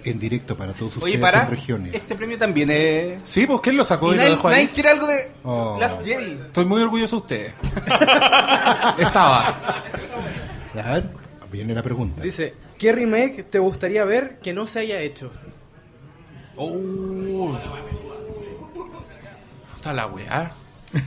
[0.05, 1.45] En directo para todos ustedes Oye, para.
[1.45, 1.95] en regiones.
[1.95, 3.21] Este premio también es.
[3.23, 4.69] Sí, pues ¿quién lo sacó Y y lo nadie, dejó nadie ahí?
[4.75, 5.77] quiere algo de Oh.
[5.79, 6.33] Last Jedi.
[6.47, 7.53] Estoy muy orgulloso de ustedes.
[8.99, 9.83] Estaba.
[10.75, 11.05] Ya, a ver,
[11.53, 12.21] viene la pregunta.
[12.23, 15.31] Dice, ¿qué remake te gustaría ver que no se haya hecho?
[16.57, 17.59] Oh.
[19.75, 20.53] Puta la weá.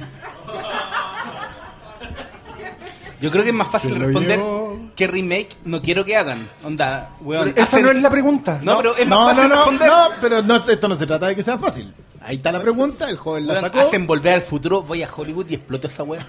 [3.21, 4.77] Yo creo que es más fácil Se lo responder llevó.
[4.95, 6.47] qué remake no quiero que hagan.
[6.63, 7.49] Onda, weón.
[7.49, 8.59] Esa hacen- no es la pregunta.
[8.61, 9.87] No, pero es más No, fácil no, no, responder.
[9.87, 11.93] no, pero no, esto no se trata de que sea fácil.
[12.21, 13.79] Ahí está la pregunta, el joven la Weón, sacó.
[13.81, 16.25] hacen volver al futuro, voy a Hollywood y exploto esa weá.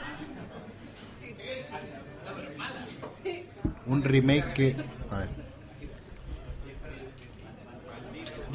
[3.87, 4.76] Un remake que.
[5.11, 5.29] A ver.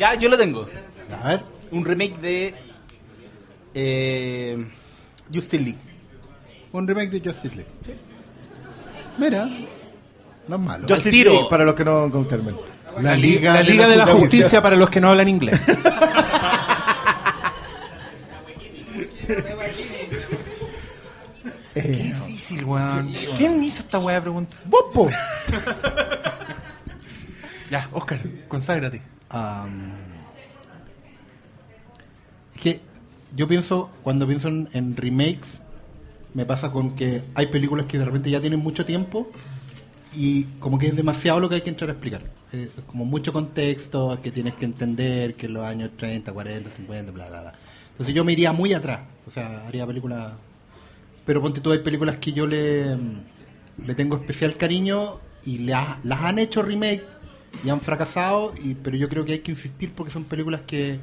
[0.01, 0.67] Ya, yo lo tengo.
[1.23, 1.41] A ver.
[1.69, 2.55] Un remake de.
[3.75, 4.57] Eh,
[5.31, 5.77] Justin League.
[6.71, 7.69] Un remake de Justice League.
[9.19, 9.45] Mira.
[10.47, 10.87] No es malo.
[10.87, 11.33] Yo- Justice tiro.
[11.33, 12.55] League, para los que no confirmen.
[12.99, 15.67] La, Liga, la Liga de la Justicia para los que no hablan inglés.
[21.73, 23.13] Qué difícil, weón.
[23.37, 24.57] ¿Quién me hizo esta weá de pregunta?
[24.69, 25.09] ¡Popo!
[27.69, 29.01] Ya, Oscar, conságrate.
[29.31, 29.93] Am,
[32.55, 32.79] es que
[33.35, 35.61] yo pienso, cuando pienso en, en remakes,
[36.33, 39.27] me pasa con que hay películas que de repente ya tienen mucho tiempo
[40.15, 42.21] y como que es demasiado lo que hay que entrar a explicar.
[42.53, 47.11] Eh, como mucho contexto que tienes que entender, que en los años 30, 40, 50,
[47.11, 47.53] bla, bla, bla.
[47.91, 50.33] Entonces yo me iría muy atrás, o sea, haría películas...
[51.25, 52.97] Pero ponte tú, hay películas que yo le,
[53.85, 57.03] le tengo especial cariño y ha- las han hecho remake
[57.63, 60.99] y han fracasado, y, pero yo creo que hay que insistir porque son películas que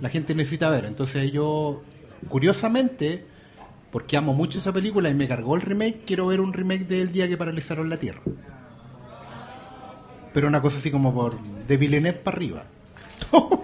[0.00, 0.84] la gente necesita ver.
[0.84, 1.82] Entonces yo,
[2.28, 3.24] curiosamente,
[3.90, 7.12] porque amo mucho esa película y me cargó el remake, quiero ver un remake del
[7.12, 8.22] día que paralizaron la Tierra.
[10.32, 12.64] Pero una cosa así como por de Villeneuve para arriba.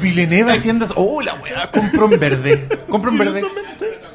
[0.00, 0.86] Villeneuve haciendo...
[0.96, 2.68] Oh, la weá, compro en verde.
[2.88, 3.42] Compro en verde.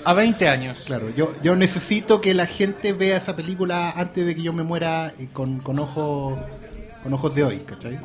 [0.04, 0.84] A 20 años.
[0.86, 4.64] Claro, yo, yo necesito que la gente vea esa película antes de que yo me
[4.64, 6.40] muera eh, con, con ojos
[7.06, 8.00] con ojos de hoy, ¿cachai?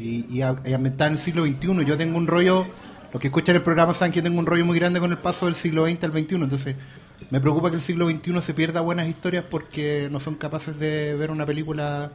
[0.00, 1.84] Y, y, a- y ambientada en el siglo XXI.
[1.86, 2.66] Yo tengo un rollo,
[3.12, 5.18] los que escuchan el programa saben que yo tengo un rollo muy grande con el
[5.18, 6.76] paso del siglo XX al XXI, entonces
[7.30, 11.14] Me preocupa que el siglo XXI se pierda buenas historias porque no son capaces de
[11.14, 12.10] ver una película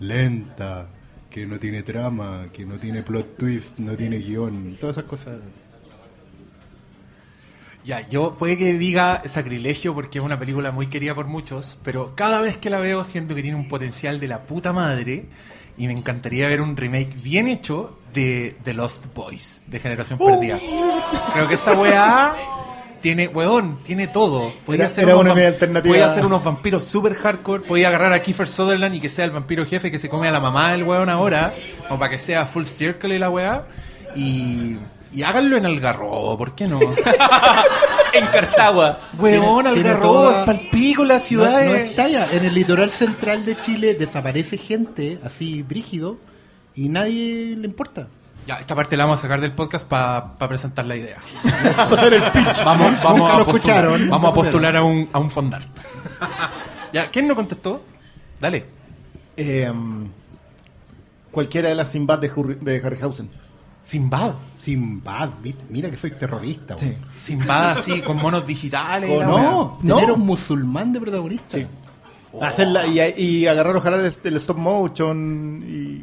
[0.00, 0.86] lenta,
[1.30, 5.38] que no tiene trama, que no tiene plot twist, no tiene guion, todas esas cosas.
[7.86, 12.14] Ya, yo puede que diga sacrilegio porque es una película muy querida por muchos, pero
[12.14, 15.26] cada vez que la veo siento que tiene un potencial de la puta madre
[15.76, 20.60] y me encantaría ver un remake bien hecho de The Lost Boys, de Generación Perdida.
[21.32, 22.34] Creo que esa weá
[23.00, 24.54] tiene, weón, tiene todo.
[24.64, 29.08] Podía era unos, hacer unos vampiros super hardcore, podía agarrar a Kiefer Sutherland y que
[29.08, 31.54] sea el vampiro jefe que se come a la mamá del weón ahora,
[31.88, 33.66] como para que sea full circle y la weá,
[34.16, 34.78] y,
[35.14, 36.80] y háganlo en Algarrobo, ¿por qué no?
[38.12, 39.00] En Cartagua.
[39.18, 41.64] Weón, Tiene- tiene Algarrobo, toda- es palpico la No, ciudad.
[41.64, 42.28] no es- ya.
[42.32, 46.18] En el litoral central de Chile desaparece gente así brígido
[46.76, 48.06] y nadie le importa.
[48.46, 51.16] Ya, esta parte la vamos a sacar del podcast para presentar la idea.
[51.76, 52.62] Pasar el pitch.
[52.64, 54.10] Vamos, vamos Nunca a lo postular, escucharon.
[54.10, 55.68] vamos a postular a un, a un fondart.
[56.92, 57.82] ya, ¿quién no contestó?
[58.40, 58.64] Dale.
[59.36, 59.72] Eh,
[61.32, 62.28] cualquiera de las Sinbad de,
[62.60, 63.28] de Harryhausen.
[63.84, 64.32] Sinbad.
[64.58, 66.76] Sinbad, vi- mira que soy terrorista.
[66.78, 66.86] Sí.
[66.86, 66.96] weón.
[67.16, 69.10] Sinbad así, con monos digitales.
[69.10, 69.96] la No, no.
[69.96, 71.58] tener un musulmán de protagonista.
[71.58, 71.66] Sí.
[72.40, 76.02] Hacerla y, y agarrar ojalá el, el stop motion y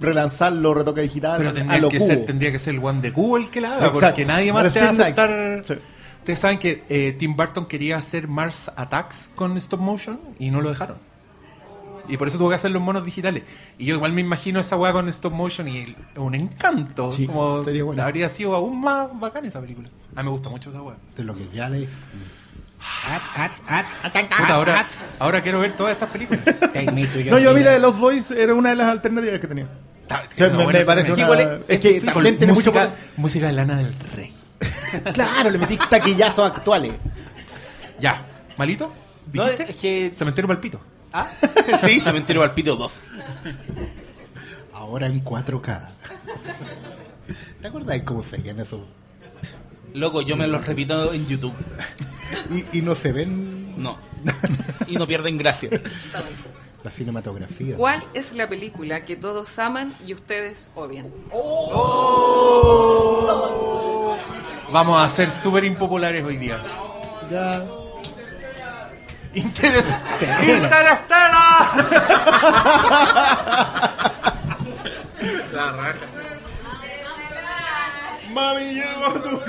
[0.00, 1.34] relanzarlo, retoque digital.
[1.36, 2.06] Pero a tendría lo que, cubo.
[2.08, 4.00] ser, tendría que ser el one de el que la haga, Exacto.
[4.00, 5.62] porque nadie más te va a aceptar.
[5.66, 5.74] Sí.
[6.20, 10.60] Ustedes saben que eh, Tim Burton quería hacer Mars Attacks con stop motion y no
[10.60, 10.96] lo dejaron.
[12.08, 13.42] Y por eso tuvo que hacer los monos digitales.
[13.78, 17.12] Y yo igual me imagino esa weá con stop motion y el- un encanto.
[17.12, 18.02] Sí, como sería bueno.
[18.02, 19.88] habría sido aún más bacán esa película.
[20.14, 20.96] A mí me gusta mucho esa weá.
[21.16, 21.70] De lo que ya.
[24.36, 24.86] Puta, ahora,
[25.18, 26.42] ahora quiero ver todas estas películas.
[27.30, 29.66] No, yo a mí la de Los Boys era una de las alternativas que tenía.
[30.02, 31.22] Está- O sea, no, me, parece una...
[31.22, 34.32] Igual es- es que también tiene mucho música, música de Lana del Rey.
[35.14, 36.92] Claro, le metí taquillazos actuales.
[38.00, 38.20] Ya,
[38.58, 38.92] ¿malito?
[39.32, 39.70] No, ¿Dijiste?
[39.70, 40.80] es que- Cementerio Palpito.
[41.12, 41.28] ¿Ah?
[41.84, 42.92] Sí, Cementerio al Pito 2.
[44.72, 45.88] Ahora en 4K.
[47.60, 48.86] ¿Te acuerdas cómo se veían eso?
[49.94, 51.54] Loco, yo me los repito en YouTube.
[52.50, 53.98] Y, y no se ven No.
[54.86, 55.68] Y no pierden gracia.
[56.82, 57.76] la cinematografía.
[57.76, 61.08] ¿Cuál es la película que todos aman y ustedes odian?
[64.72, 66.58] Vamos a ser súper impopulares hoy día.
[67.30, 67.64] Ya.
[69.34, 69.86] Interes
[70.42, 71.70] ¡Interestela!
[75.52, 76.06] La raja.
[78.32, 79.40] Mami, llegó tu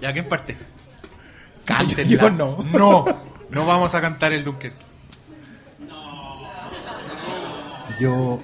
[0.00, 0.56] ¿Ya quién parte?
[1.64, 2.04] Cántenla.
[2.04, 2.64] Yo no.
[2.72, 3.04] No,
[3.50, 4.84] no vamos a cantar el Dunkerque.
[7.98, 8.40] Yo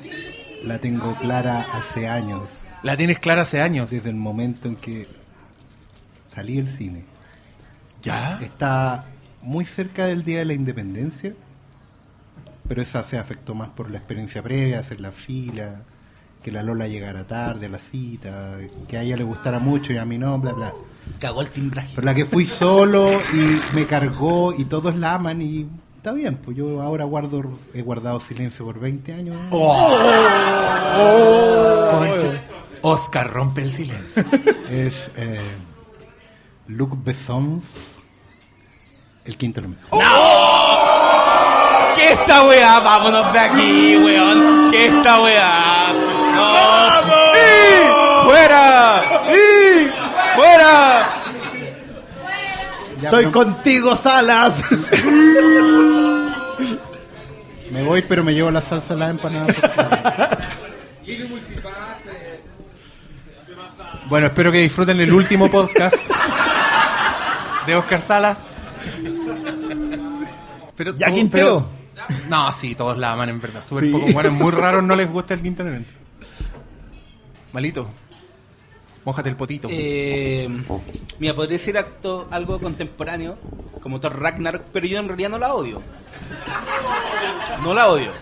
[0.62, 3.90] la tengo clara hace años, La tienes clara hace años.
[3.90, 5.06] desde el momento en que
[6.32, 7.04] salí del cine.
[8.00, 8.38] ¿Ya?
[8.40, 9.04] Está
[9.42, 11.34] muy cerca del Día de la Independencia,
[12.66, 15.82] pero esa se afectó más por la experiencia previa, hacer la fila,
[16.42, 18.56] que la Lola llegara tarde a la cita,
[18.88, 20.72] que a ella le gustara mucho y a mí no, bla, bla.
[21.20, 21.92] Cagó el timbraje.
[21.94, 25.66] Pero la que fui solo y me cargó y todos la aman y
[25.96, 27.42] está bien, pues yo ahora guardo,
[27.74, 29.36] he guardado silencio por 20 años.
[29.50, 29.98] Oh.
[31.90, 32.42] Concha.
[32.82, 34.24] Oscar rompe el silencio.
[34.70, 35.38] Es eh,
[36.68, 37.64] Luc Bessons,
[39.24, 39.86] el quinto elemento.
[41.96, 42.80] ¿Qué esta weá?
[42.80, 44.70] Vámonos de aquí, weón.
[44.70, 45.92] ¿Qué esta weá?
[46.34, 47.00] ¡No!
[47.34, 48.26] ¡Y!
[48.26, 49.02] ¡Fuera!
[49.28, 49.90] ¡Y!
[50.36, 51.08] ¡Fuera!
[53.00, 54.64] Ya, Estoy contigo, Salas.
[57.70, 59.46] Me voy, pero me llevo la salsa a la empanada.
[64.06, 65.96] Bueno, espero que disfruten el último podcast
[67.66, 68.48] de Oscar Salas.
[70.76, 71.66] Pero, ¿Ya Quintero?
[71.68, 73.62] pero- no, sí, todos la aman en verdad.
[73.62, 73.90] Súper Sí.
[73.92, 74.06] poco.
[74.12, 75.90] Bueno, es muy raro no les gusta el quinto elemento.
[77.52, 77.88] Malito.
[79.04, 79.68] Mójate el potito.
[79.70, 80.48] Eh,
[81.18, 83.36] mira, podría ser acto, algo contemporáneo,
[83.82, 85.82] como Thor Ragnar, pero yo en realidad no la odio.
[87.62, 88.12] No la odio.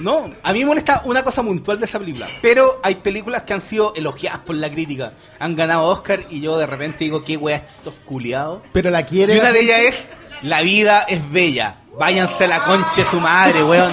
[0.00, 2.26] No, a mí me molesta una cosa puntual de esa película.
[2.40, 5.12] Pero hay películas que han sido elogiadas por la crítica.
[5.38, 8.62] Han ganado Oscar y yo de repente digo, qué wea estos culiados.
[8.72, 9.38] Pero la Y quiere.
[9.38, 10.08] una de ellas es,
[10.42, 11.76] la vida es bella.
[11.98, 13.92] Váyanse a la concha de su madre, weón.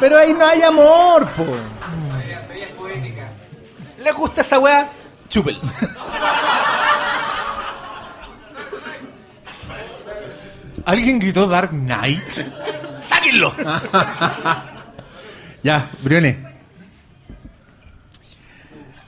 [0.00, 1.46] Pero ahí no hay amor, po.
[4.02, 4.90] ¿Les gusta esa wea?
[5.28, 5.58] Chúpel.
[10.84, 12.22] ¿Alguien gritó Dark Knight?
[13.08, 13.54] ¡Sáquenlo!
[15.66, 16.38] ya, Brione.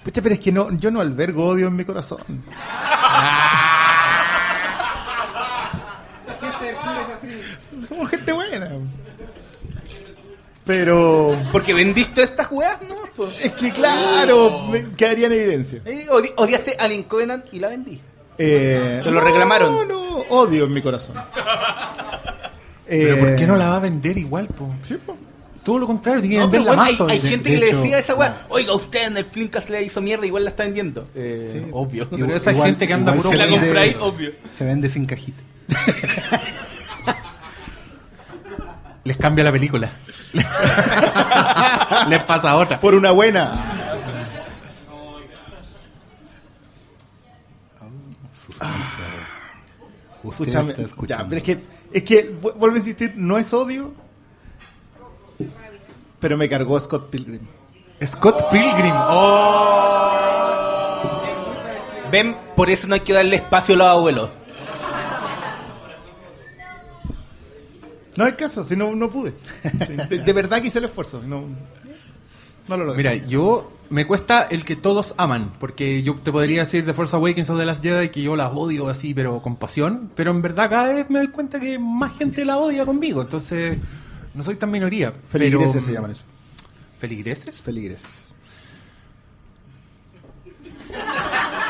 [0.03, 2.19] Pucha, pero es que no, yo no albergo odio en mi corazón.
[7.89, 8.71] Somos gente buena.
[10.65, 11.37] Pero.
[11.53, 12.95] Porque vendiste estas weas, ¿no?
[13.17, 13.45] Pues.
[13.45, 15.81] Es que claro, me quedaría en evidencia.
[15.85, 18.01] Eh, odi- odiaste Alien Covenant y la vendí.
[18.37, 19.73] Eh, Te lo reclamaron.
[19.75, 21.17] No, no, odio en mi corazón.
[22.87, 24.73] Pero Eh, ¿por qué no la va a vender igual, po?
[25.69, 27.77] Todo lo contrario, tiene que No, pero venderla bueno, más hay, gente De que le
[27.77, 30.63] decía a esa wea, oiga, usted en el Flinkas le hizo mierda, igual la está
[30.63, 31.07] vendiendo.
[31.15, 32.09] Eh, obvio.
[32.09, 34.33] Pero esa gente que anda puro se la compráis, obvio.
[34.51, 35.43] Se vende sin cajita.
[39.05, 39.93] Les cambia la película.
[42.09, 42.81] Les pasa otra.
[42.81, 43.75] Por una buena.
[50.23, 51.27] Usted Escúchame, está ya, escuchando.
[51.29, 51.59] pero es que,
[51.93, 53.93] es que, vu- vuelvo a insistir, no es odio,
[56.21, 57.41] pero me cargó Scott Pilgrim.
[58.05, 58.95] Scott Pilgrim.
[58.95, 60.09] Oh.
[62.11, 64.31] Ven, por eso no hay que darle espacio a los abuelos.
[68.17, 69.35] No hay caso, si no, no pude.
[70.09, 71.23] De, de verdad que hice el esfuerzo.
[71.23, 71.45] No,
[72.69, 72.97] no lo logré.
[72.97, 77.15] Mira, yo me cuesta el que todos aman, porque yo te podría decir de Force
[77.15, 80.43] Awakens o de las Jedi que yo las odio así, pero con pasión, pero en
[80.43, 83.79] verdad cada vez me doy cuenta que más gente la odia conmigo, entonces
[84.35, 85.13] no soy tan minoría.
[85.31, 86.23] Feligreses pero- se llaman eso.
[86.99, 87.61] ¿Feligreses?
[87.61, 88.07] Feligreses.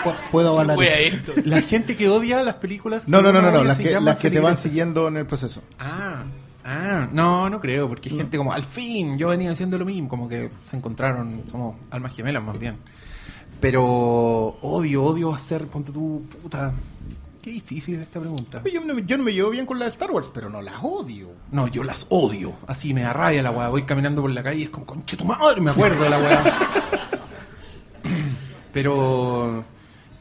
[0.04, 1.32] Pu- Puedo avalar esto.
[1.44, 3.08] La gente que odia las películas.
[3.08, 5.62] No, no, no, no, no, las que, las que te van siguiendo en el proceso.
[5.78, 6.22] Ah,
[6.64, 10.08] ah, no, no creo, porque hay gente como, al fin, yo venía haciendo lo mismo,
[10.08, 12.76] como que se encontraron, somos almas gemelas más bien.
[13.60, 16.72] Pero odio, odio hacer, ponte tú, puta,
[17.42, 18.62] qué difícil esta pregunta.
[18.72, 20.60] Yo no, me- yo no me llevo bien con la de Star Wars, pero no
[20.62, 21.28] las odio.
[21.52, 24.62] No, yo las odio, así me arraya la weá, voy caminando por la calle y
[24.64, 26.44] es como, conche tu madre, me acuerdo de la weá.
[28.72, 29.64] Pero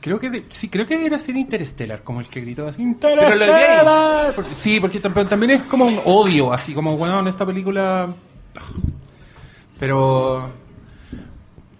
[0.02, 4.34] creo que de- sí, creo que debería ser Interstellar, como el que gritó así, Interstellar.
[4.36, 8.14] Porque- sí, porque tam- también es como un odio, así como, bueno, en esta película...
[9.80, 10.50] Pero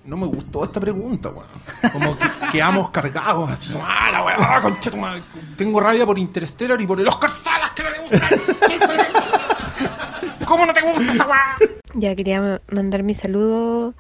[0.08, 1.46] no me gustó esta pregunta, weón.
[1.92, 5.22] Como que quedamos cargados, así como, ah, la weá, concha tu madre.
[5.58, 8.30] Tengo rabia por Interstellar y por el Oscar Salas, que no le gusta.
[10.46, 11.58] ¿Cómo no te gusta esa weá?
[11.94, 13.94] Ya quería ma- mandar mi saludo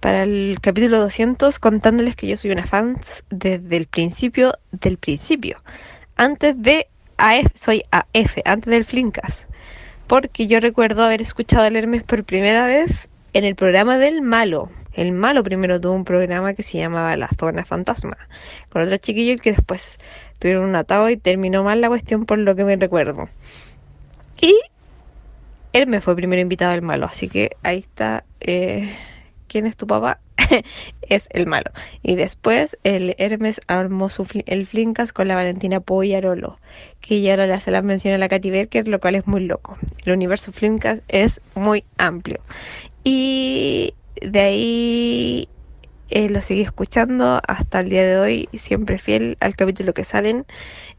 [0.00, 2.98] para el capítulo 200 contándoles que yo soy una fan
[3.30, 5.62] desde el principio del principio.
[6.16, 9.46] Antes de AF, soy AF, antes del Flinkas.
[10.06, 14.70] Porque yo recuerdo haber escuchado al Hermes por primera vez en el programa del Malo.
[14.98, 18.18] El Malo primero tuvo un programa que se llamaba La Zona Fantasma,
[18.68, 19.96] con otro chiquillo el que después
[20.40, 23.28] tuvieron un atado y terminó mal la cuestión por lo que me recuerdo.
[24.40, 24.58] Y
[25.72, 28.24] él me fue primero invitado al malo, así que ahí está.
[28.40, 28.92] eh,
[29.46, 30.18] ¿Quién es tu papá?
[31.02, 31.70] es el malo.
[32.02, 36.58] Y después el Hermes armó su el Flinkas con la Valentina Poyarolo,
[37.00, 39.44] que ya ahora le hace la mención a la Katy Berker, lo cual es muy
[39.46, 39.78] loco.
[40.04, 42.40] El universo Flinkas es muy amplio.
[43.04, 45.48] Y de ahí
[46.10, 50.46] eh, lo seguí escuchando hasta el día de hoy, siempre fiel al capítulo que salen.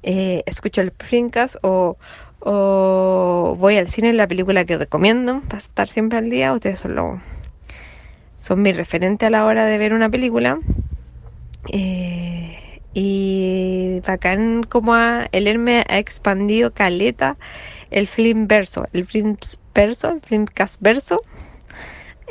[0.03, 1.97] Eh, escucho el Flinkas o,
[2.39, 6.53] o voy al cine, la película que recomiendo para estar siempre al día.
[6.53, 7.21] Ustedes son, lo,
[8.35, 10.59] son mi referente a la hora de ver una película.
[11.67, 12.57] Eh,
[12.93, 17.37] y bacán como ha- el Herme ha expandido caleta
[17.91, 19.35] el film verso, el film
[19.73, 21.21] verso, el filmcast verso.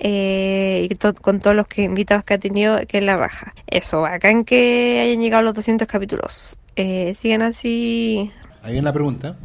[0.00, 3.54] Eh, y to- con todos los que, invitados que ha tenido, que es la raja.
[3.66, 6.56] Eso, bacán que hayan llegado los 200 capítulos.
[6.76, 8.30] Eh, sigan así.
[8.62, 9.36] Ahí viene la pregunta.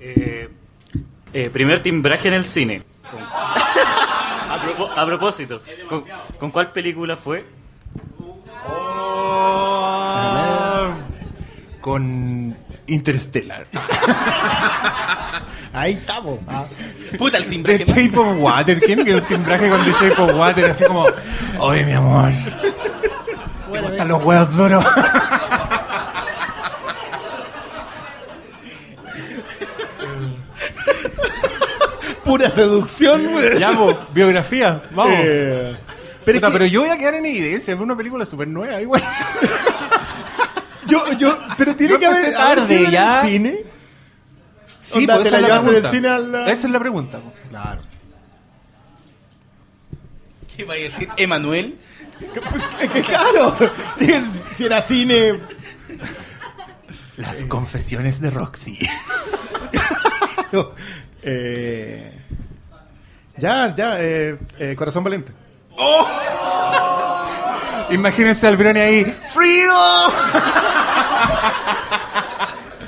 [0.00, 0.48] Eh,
[1.32, 2.82] eh, primer timbraje en el cine.
[3.10, 6.04] Con- a, propo- a propósito, ¿con,
[6.38, 7.44] con cuál película fue?
[11.80, 13.66] Con Interstellar.
[15.74, 16.38] Ahí estamos.
[16.48, 16.66] Ah.
[17.18, 17.84] Puta, el The timbraje.
[17.84, 18.80] Shape of Water.
[18.80, 20.64] ¿Quién que un timbraje con The Shape of Water?
[20.66, 21.04] Así como,
[21.58, 22.30] oye, mi amor.
[23.72, 24.84] ¿Te gustan los huevos duros?
[32.24, 33.58] Pura seducción, güey.
[33.58, 34.82] ya, po, biografía.
[34.92, 35.14] Vamos.
[35.18, 35.76] Eh,
[36.24, 37.74] pero, Puta, es que pero yo voy a quedar en evidencia.
[37.74, 39.02] Es una película súper nueva, igual.
[40.86, 43.20] yo, yo, pero tiene Yo que haber, tarde, sido en ya.
[43.20, 43.64] el cine.
[44.86, 45.90] Sí, Onda, pues te esa la es la del pregunta.
[45.90, 47.18] cine a la- Esa es la pregunta.
[47.20, 47.32] po.
[47.48, 47.80] Claro.
[50.56, 51.08] ¿Qué va a decir?
[51.16, 51.78] ¿Emanuel?
[53.06, 53.56] Claro,
[54.56, 55.40] si era cine.
[57.16, 58.78] Las confesiones de Roxy.
[61.26, 62.12] Eh,
[63.38, 65.32] ya, ya, eh, eh, Corazón Valiente.
[67.90, 69.04] Imagínense al Brony ahí.
[69.26, 70.12] ¡Freedom!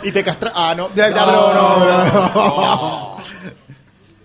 [0.07, 0.52] Y te castra.
[0.54, 0.88] Ah, no.
[0.94, 2.04] Ya, ya, pero no, no,
[2.34, 3.16] no.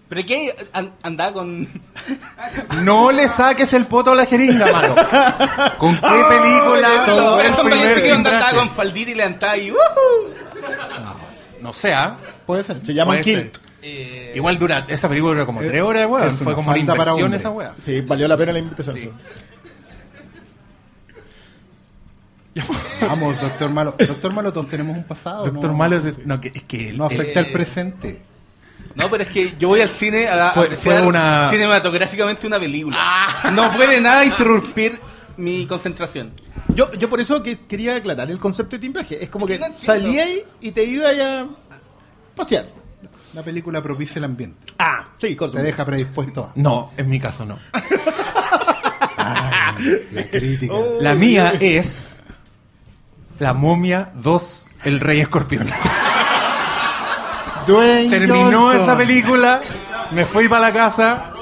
[0.09, 0.53] ¿Pero qué?
[0.73, 1.67] An- andaba con.
[2.83, 4.95] No le saques el poto a la jeringa, mano.
[5.77, 9.71] ¿Con qué película Todo el primer que andaba con faldita y levantaba y.
[9.71, 10.33] ¡Woohoo!
[11.61, 12.17] No sé, ¿ah?
[12.45, 12.85] Puede ser.
[12.85, 13.57] Se llama Kilt.
[13.83, 16.37] Eh, Igual dura, esa película dura como tres horas, weón.
[16.37, 17.73] Fue como una para inversión esa weá.
[17.83, 18.95] Sí, valió la pena la invitación.
[18.95, 19.11] Sí.
[23.01, 23.95] Vamos, doctor Malo.
[23.97, 25.45] Doctor Malo, todos tenemos un pasado.
[25.45, 25.77] Doctor ¿no?
[25.77, 28.21] Malo es, no, que, es que él- No afecta Eh, el presente.
[28.95, 32.45] No, pero es que yo voy al cine a, a Fue- apreciar fue una- cinematográficamente
[32.47, 32.97] una película.
[33.53, 34.99] No puede nada interrumpir
[35.37, 36.31] mi concentración.
[36.75, 39.23] Yo, yo por eso que quería aclarar el concepto de timbraje.
[39.23, 41.47] Es como que salía ahí y te iba a
[42.35, 42.67] pasear.
[43.33, 44.73] La película propicia el ambiente.
[44.77, 46.51] Ah, sí, con Te deja predispuesto a.
[46.55, 47.59] no, en mi caso no.
[50.11, 50.73] La crítica.
[50.73, 50.97] Oh.
[51.01, 52.17] La mía es
[53.41, 55.65] La momia 2, El Rey Escorpión.
[57.65, 58.81] Dwayne Terminó Johnson.
[58.83, 59.61] esa película,
[60.11, 61.33] me fui para la casa.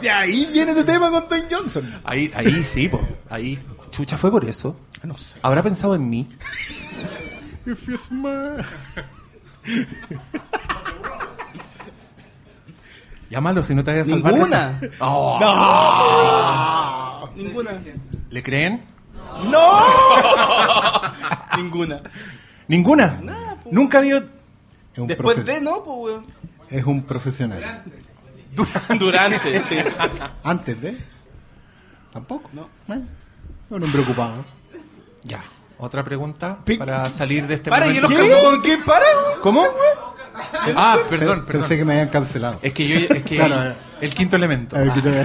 [0.00, 2.00] De ahí viene tu tema con Dwayne Johnson.
[2.04, 3.06] Ahí, ahí sí, po.
[3.28, 3.58] Ahí.
[3.90, 4.80] Chucha, fue por eso.
[5.02, 5.40] No sé.
[5.42, 6.26] ¿Habrá pensado en mí?
[13.28, 14.32] Llámalo si no te vayas a salvar.
[14.32, 14.80] Ninguna.
[15.00, 17.09] Oh.
[17.34, 17.70] Ninguna.
[18.30, 18.82] ¿Le creen?
[19.48, 19.80] ¡No!
[21.56, 22.00] Ninguna.
[22.68, 23.20] ¿Ninguna?
[23.70, 24.18] Nunca vio.
[24.18, 26.26] Es un, Después profe- de, no, pues, weón.
[26.68, 27.82] es un profesional.
[28.98, 29.76] Durante, sí.
[30.42, 30.98] Antes de.
[32.12, 32.50] Tampoco.
[32.52, 32.68] No.
[32.88, 33.00] Eh,
[33.70, 34.44] un hombre ocupado.
[35.22, 35.42] Ya.
[35.78, 38.08] Otra pregunta para salir de este Para, ¿y momento.
[38.10, 39.06] los campos con qué para?
[39.42, 39.64] ¿Cómo?
[40.76, 42.58] Ah, perdón, Pe- Pensé que me habían cancelado.
[42.60, 43.74] Es que yo, es que Claro.
[44.00, 44.76] el quinto elemento.
[44.76, 45.24] A ver, que te-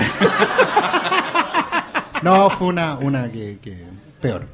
[2.25, 3.85] no, fue una, una que, que
[4.19, 4.47] peor.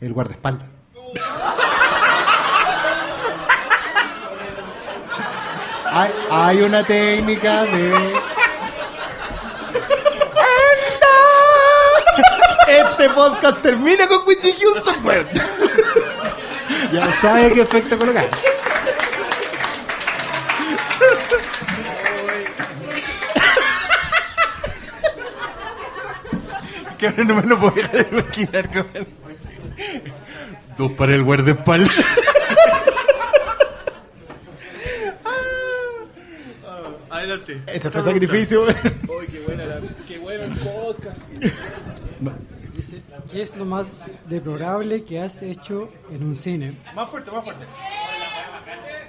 [0.00, 0.68] El guardaespaldas.
[5.90, 8.12] Hay, hay una técnica de...
[12.68, 15.28] Este podcast termina con Whitney Houston, weón.
[16.92, 18.28] Ya sabe qué efecto colocar.
[27.04, 29.06] Que ahora no me lo puedo dejar de imaginar con
[30.78, 31.92] Dos para el guardaespaldas.
[37.10, 37.62] Adelante.
[37.66, 38.74] Ese fue sacrificio, weón.
[40.08, 41.20] qué bueno el podcast.
[42.74, 46.78] Dice, ¿qué es lo más deplorable que has hecho en un cine?
[46.94, 47.66] Más fuerte, más fuerte.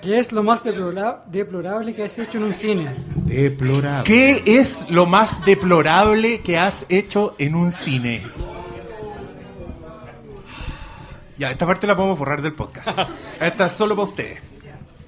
[0.06, 2.94] ¿Qué es lo más deplora- deplorable que has hecho en un cine?
[3.26, 4.04] Deplorable.
[4.04, 8.22] ¿Qué es lo más deplorable que has hecho en un cine?
[11.40, 12.90] Ya, esta parte la podemos borrar del podcast.
[13.42, 14.40] Esta es solo para ustedes.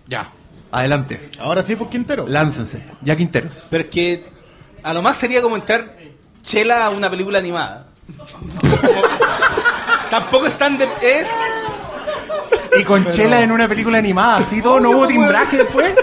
[0.07, 0.31] Ya,
[0.71, 1.29] adelante.
[1.37, 2.25] Ahora sí, pues Quintero.
[2.27, 2.83] Láncense.
[3.03, 3.67] Ya Quinteros.
[3.69, 4.25] Pero es que
[4.81, 5.95] a lo más sería como entrar
[6.41, 7.85] chela a una película animada.
[10.09, 10.85] Tampoco es tan de...
[11.03, 11.27] Es...
[12.79, 15.93] Y con Chela en una película animada, así todo, no hubo timbraje después.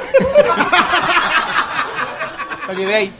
[2.66, 3.10] Para que veáis.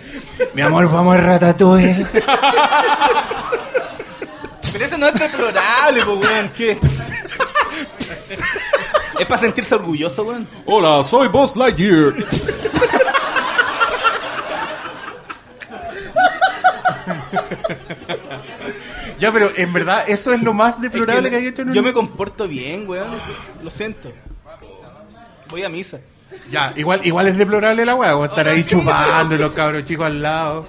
[0.54, 2.06] Mi amor, vamos a Ratatouille.
[4.72, 6.48] Pero eso no es deplorable, pues, weón.
[6.56, 6.78] ¿Qué?
[9.20, 10.48] es para sentirse orgulloso, weón.
[10.66, 12.14] Hola, soy Buzz Lightyear.
[19.24, 21.74] Ya, pero en verdad, eso es lo más deplorable Es que, hay hecho en un...
[21.74, 23.08] Yo me comporto bien, weón.
[23.62, 24.12] Lo siento.
[25.48, 25.98] Voy a misa.
[26.50, 30.20] Ya, igual, igual es deplorable la weá, estar ahí chupando y los cabros chicos al
[30.20, 30.68] lado.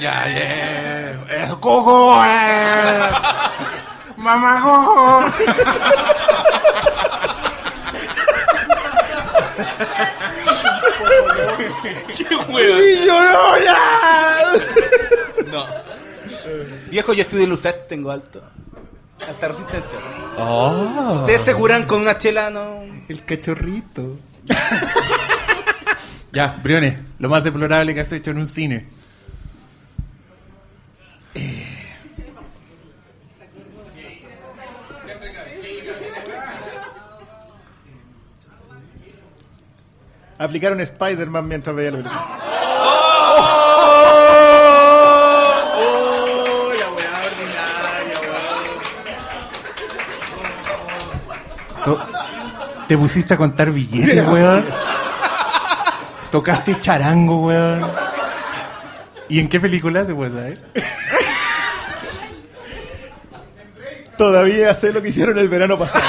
[0.00, 1.26] yeah.
[1.44, 2.24] ¡Es cojo!
[2.24, 3.10] eh.
[4.16, 5.24] ¡Mamá cojo!
[12.16, 12.82] ¡Qué weón!
[15.50, 15.81] No.
[16.92, 18.42] Viejo, yo estudié Lucet, tengo alto.
[19.26, 19.98] Alta resistencia.
[20.36, 21.20] Oh.
[21.20, 22.82] Ustedes se curan con una chela, no.
[23.08, 24.18] El cachorrito.
[26.32, 28.88] Ya, Briones, lo más deplorable que has hecho en un cine.
[40.38, 42.41] Aplicaron Spider-Man mientras veía la película.
[51.84, 52.00] To-
[52.88, 54.64] Te pusiste a contar billetes, weón.
[56.30, 57.90] Tocaste charango, weón.
[59.28, 60.60] ¿Y en qué película se puede saber?
[64.18, 66.04] Todavía sé lo que hicieron el verano pasado.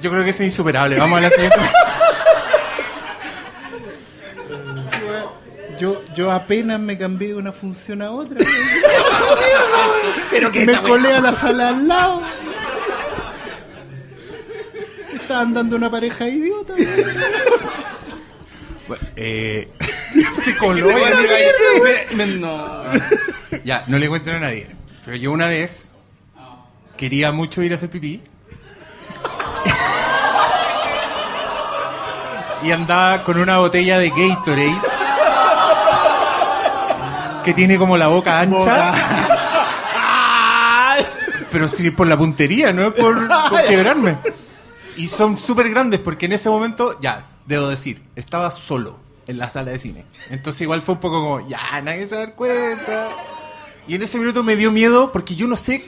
[0.00, 0.96] Yo creo que es insuperable.
[0.98, 1.58] Vamos a la siguiente.
[6.20, 8.36] Yo, apenas me cambié de una función a otra.
[10.30, 12.20] Pero que me colé a la sala al lado.
[15.14, 16.74] Estaban dando una pareja idiota.
[18.86, 19.70] Bueno, eh,
[20.44, 20.88] se coló.
[20.88, 22.82] Me- me- no.
[23.64, 24.68] Ya, no le cuenten a nadie.
[25.06, 25.94] Pero yo una vez
[26.98, 28.20] quería mucho ir a hacer pipí.
[32.62, 34.76] y andaba con una botella de Gatorade
[37.44, 38.92] que tiene como la boca ancha.
[41.50, 44.18] Pero sí por la puntería, no es por, por quebrarme.
[44.96, 49.48] Y son súper grandes porque en ese momento, ya, debo decir, estaba solo en la
[49.50, 50.04] sala de cine.
[50.28, 53.08] Entonces igual fue un poco como, ya, nadie se va a dar cuenta.
[53.86, 55.84] Y en ese minuto me dio miedo porque yo no sé,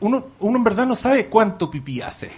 [0.00, 2.30] uno, uno en verdad no sabe cuánto pipí hace.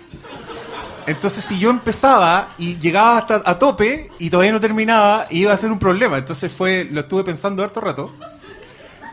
[1.06, 5.56] Entonces si yo empezaba y llegaba hasta a tope y todavía no terminaba, iba a
[5.56, 6.18] ser un problema.
[6.18, 8.12] Entonces fue, lo estuve pensando harto rato.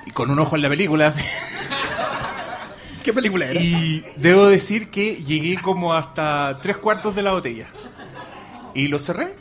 [0.05, 1.13] Y con un ojo en la película.
[3.03, 3.59] ¿Qué película era?
[3.59, 7.67] Y debo decir que llegué como hasta tres cuartos de la botella.
[8.73, 9.33] Y lo cerré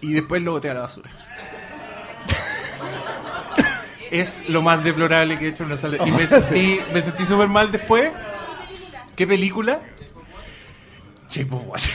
[0.00, 1.10] y después lo boté a la basura.
[4.10, 5.98] es lo más deplorable que he hecho en una sala.
[6.06, 8.10] Y me sentí, me sentí súper mal después.
[9.16, 9.80] ¿Qué película?
[11.28, 11.90] Shape of Water.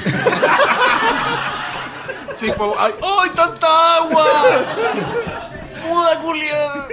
[2.36, 4.26] Shape of- ¡Ay, ¡ay, tanta agua!
[5.88, 6.88] ¡Muda culia!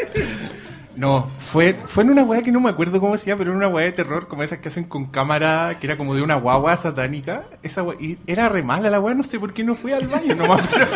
[0.96, 3.58] No, fue, fue en una weá que no me acuerdo cómo se llama, pero era
[3.58, 6.36] una weá de terror, como esas que hacen con cámara, que era como de una
[6.36, 7.44] guagua satánica.
[7.62, 10.08] Esa weá, y era re mala la weá, no sé por qué no fui al
[10.08, 10.86] baño nomás, pero.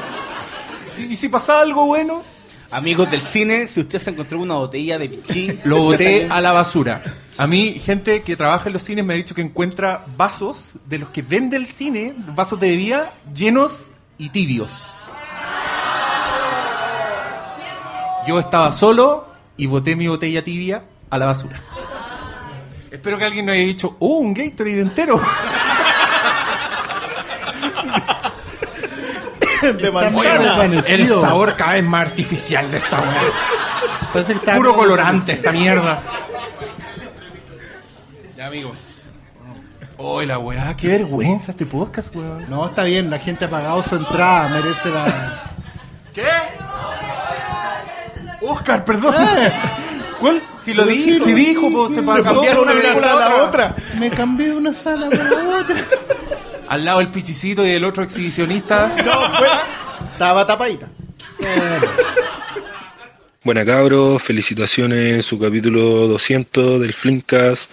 [0.91, 2.23] Si- y si pasaba algo bueno,
[2.73, 6.53] Amigos del cine, si usted se encontró una botella de pichín, lo boté a la
[6.53, 7.03] basura.
[7.37, 11.01] A mí, gente que trabaja en los cines me ha dicho que encuentra vasos de
[11.01, 14.97] los que vende el cine, vasos de bebida, llenos y tibios.
[18.29, 19.27] Yo estaba solo
[19.61, 21.61] y boté mi botella tibia a la basura.
[22.91, 25.21] Espero que alguien no haya dicho, ¡oh, un Gatorade entero!
[29.61, 30.83] de manzana.
[30.87, 34.57] El sabor cada vez más artificial de esta weá.
[34.57, 36.01] Puro colorante esta mierda.
[38.35, 38.73] Ya, amigo.
[39.99, 42.49] Oh, la weá, qué vergüenza este podcast, weón.
[42.49, 45.53] No, está bien, la gente ha pagado su entrada, merece la.
[46.15, 46.25] ¿Qué?
[48.41, 49.15] Oscar, perdón.
[50.21, 50.43] ¿Cuál?
[50.65, 51.25] Si lo dijo.
[51.25, 53.75] Si dijo, po, se pasó de una sala a otra.
[53.99, 55.77] Me cambié de una sala para la otra.
[56.69, 58.95] Al lado del pichicito y del otro exhibicionista.
[59.05, 59.49] No, fue.
[60.13, 60.89] Estaba tapadita.
[63.43, 67.71] Buena cabros, felicitaciones en su capítulo 200 del Flinkas.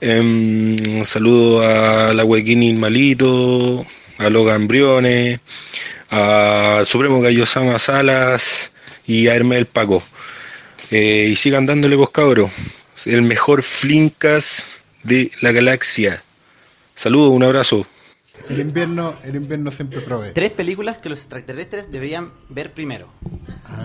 [0.00, 3.84] Em, saludo a la Huequini Malito,
[4.18, 5.40] a Logan Briones,
[6.10, 8.72] a Supremo Gallosama Salas
[9.06, 10.02] y a Hermel Paco.
[10.90, 12.50] Eh, y sigan dándole vos cabros,
[13.06, 16.22] el mejor Flinkas de la galaxia.
[16.94, 17.86] Saludos, un abrazo.
[18.48, 20.32] El invierno, el invierno siempre provee.
[20.32, 23.08] Tres películas que los extraterrestres deberían ver primero.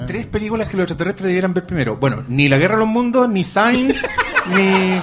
[0.06, 1.96] Tres películas que los extraterrestres debieran ver primero.
[1.96, 4.08] Bueno, ni La Guerra de los Mundos, ni Science,
[4.56, 5.02] ni...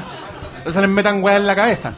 [0.64, 1.96] No se les metan weá en la cabeza.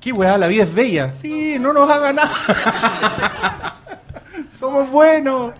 [0.00, 0.38] ¿Qué weá?
[0.38, 1.12] La vida es bella.
[1.12, 3.76] Sí, no nos haga nada.
[4.50, 5.52] Somos buenos.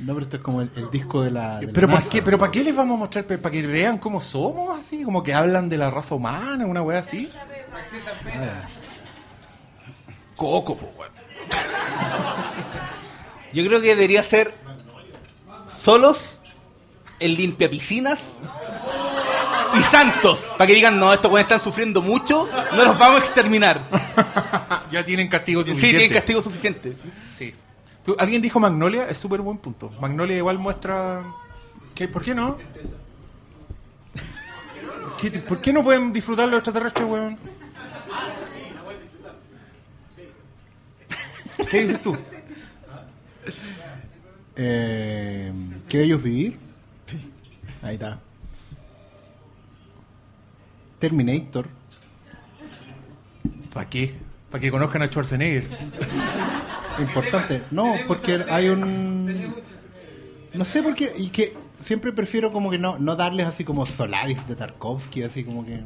[0.00, 1.58] No, pero esto es como el, el disco de la.
[1.58, 2.10] de la ¿Pero, por NASA.
[2.10, 3.24] qué, ¿Pero para qué les vamos a mostrar?
[3.26, 5.02] ¿Para que vean cómo somos así?
[5.02, 6.66] ¿Como que hablan de la raza humana?
[6.66, 7.28] ¿Una weá así?
[10.36, 11.12] Coco, po, weón.
[13.52, 14.54] Yo creo que debería ser
[15.82, 16.40] solos,
[17.18, 18.18] el limpia piscinas
[19.78, 20.40] y santos.
[20.56, 23.82] Para que digan, no, estos güeyes están sufriendo mucho, no los vamos a exterminar.
[24.90, 25.98] Ya tienen castigo Sí, suficiente.
[25.98, 26.96] tienen castigo suficiente.
[27.30, 27.54] Sí.
[28.08, 29.06] ¿Tú- ¿Alguien dijo Magnolia?
[29.06, 29.90] Es súper buen punto.
[30.00, 31.22] Magnolia igual muestra...
[31.94, 32.08] ¿Qué?
[32.08, 32.56] ¿Por qué no?
[35.20, 37.36] ¿Qué- ¿Por qué no pueden disfrutar los extraterrestres, weón?
[41.70, 42.16] ¿Qué dices tú?
[44.56, 45.52] Eh,
[45.86, 46.58] ¿Qué bello es vivir?
[47.82, 48.18] Ahí está.
[50.98, 51.66] Terminator.
[53.74, 54.16] ¿Para qué?
[54.50, 55.66] Para que conozcan a Schwarzenegger.
[56.98, 57.62] Importante.
[57.70, 59.54] No, porque hay un.
[60.54, 61.12] No sé por qué.
[61.18, 65.44] Y que siempre prefiero como que no, no darles así como Solaris de Tarkovsky, así
[65.44, 65.78] como que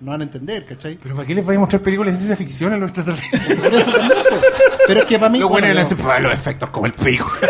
[0.00, 0.96] no van a entender, ¿cachai?
[1.02, 3.58] Pero ¿para qué les voy a mostrar películas de ciencia ficción a los extraterrestres?
[3.58, 4.18] Por eso también.
[4.86, 5.38] Pero es que para mí...
[5.40, 7.30] Lo bueno bueno, es yo- pues, los efectos como el pico.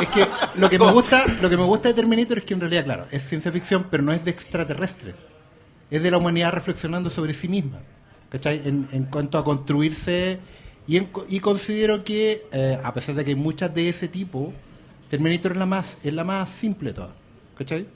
[0.00, 0.24] Es que
[0.54, 3.06] lo que me gusta, lo que me gusta de Terminator es que en realidad, claro,
[3.10, 5.26] es ciencia ficción, pero no es de extraterrestres.
[5.90, 7.78] Es de la humanidad reflexionando sobre sí misma.
[8.30, 8.62] ¿Cachai?
[8.64, 10.38] En, cuanto a construirse.
[10.86, 14.52] Y, considero que, eh, a pesar de que hay muchas de ese tipo,
[15.10, 17.14] Terminator es la más, es la más simple de todas.
[17.56, 17.86] ¿Cachai?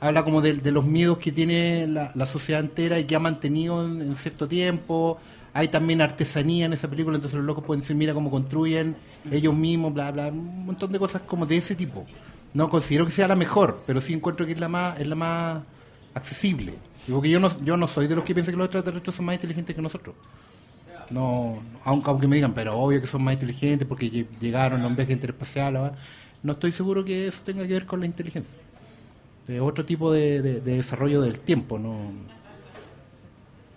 [0.00, 3.84] Habla como de, los miedos que tiene la, la sociedad entera y que ha mantenido
[3.86, 5.18] en, en cierto tiempo.
[5.54, 8.96] Hay también artesanía en esa película, entonces los locos pueden decir, mira cómo construyen
[9.30, 12.06] ellos mismos, bla, bla, un montón de cosas como de ese tipo.
[12.54, 15.14] No considero que sea la mejor, pero sí encuentro que es la más, es la
[15.14, 15.62] más
[16.14, 16.74] accesible.
[17.10, 19.34] Porque yo no, yo no soy de los que piensan que los extraterrestres son más
[19.34, 20.14] inteligentes que nosotros.
[21.10, 24.86] No, aunque, aunque me digan, pero obvio que son más inteligentes porque lle- llegaron a
[24.86, 25.92] un viaje interespacial.
[26.42, 28.58] No estoy seguro que eso tenga que ver con la inteligencia.
[29.48, 32.12] Es otro tipo de desarrollo del tiempo, ¿no?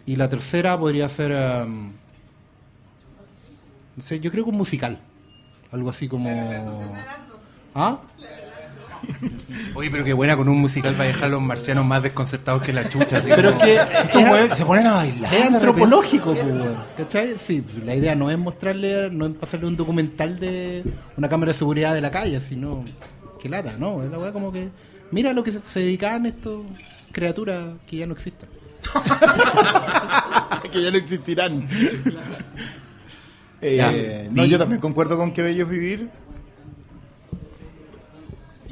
[0.05, 1.31] Y la tercera podría ser,
[1.65, 1.91] um,
[3.95, 4.99] no sé, yo creo que un musical.
[5.71, 6.29] Algo así como...
[7.73, 7.99] ¿Ah?
[9.75, 12.73] Oye, pero qué buena con un musical para dejar a los marcianos más desconcertados que
[12.73, 13.17] la chucha.
[13.17, 15.33] así Pero como- que Estos es- se ponen a bailar.
[15.33, 16.45] Es antropológico, pues,
[16.97, 17.35] ¿cachai?
[17.39, 20.83] Sí, pues, la idea no es mostrarle, no es pasarle un documental de
[21.17, 22.83] una cámara de seguridad de la calle, sino
[23.41, 24.01] que lata, ¿no?
[24.03, 24.69] Es la weá como que,
[25.11, 26.61] mira lo que se, se dedicaban estos
[27.11, 28.49] criaturas que ya no existen.
[30.71, 31.67] que ya no existirán.
[33.61, 34.29] Eh, Ya.
[34.31, 36.09] no, yo también concuerdo con que bello es vivir.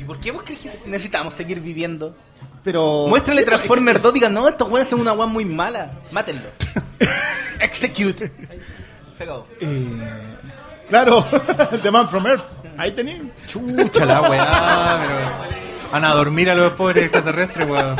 [0.04, 2.14] ¿Y por qué vos crees que necesitamos seguir viviendo?
[2.62, 3.06] Pero.
[3.08, 5.93] Muéstrale pues, Transformer 2, digan, no, estos weones son una weá muy mala.
[6.12, 6.49] Mátenlo.
[7.62, 8.30] Execute.
[9.18, 9.47] Se acabó.
[9.62, 9.88] Eh,
[10.89, 11.26] claro,
[11.82, 12.43] The Man from Earth.
[12.78, 13.22] Ahí tenés.
[13.45, 15.89] Chucha la weá, pero.
[15.93, 17.95] Van a dormir a los pobres extraterrestres, weón.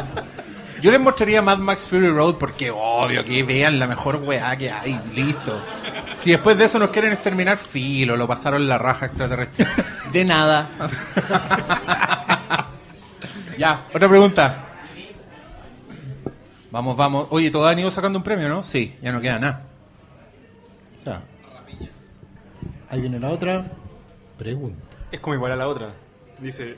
[0.84, 4.70] Yo les mostraría Mad Max Fury Road porque obvio que vean la mejor weá que
[4.70, 5.58] hay, listo.
[6.18, 9.66] Si después de eso nos quieren exterminar, filo, lo pasaron la raja extraterrestre.
[10.12, 10.70] De nada.
[13.58, 14.66] ya, otra pregunta.
[16.70, 17.28] Vamos, vamos.
[17.30, 18.62] Oye, todos han ido sacando un premio, ¿no?
[18.62, 19.62] Sí, ya no queda nada.
[21.06, 21.22] Ya.
[22.90, 23.72] Ahí viene la otra
[24.38, 24.84] pregunta.
[25.14, 25.94] Es como igual a la otra.
[26.40, 26.78] Dice,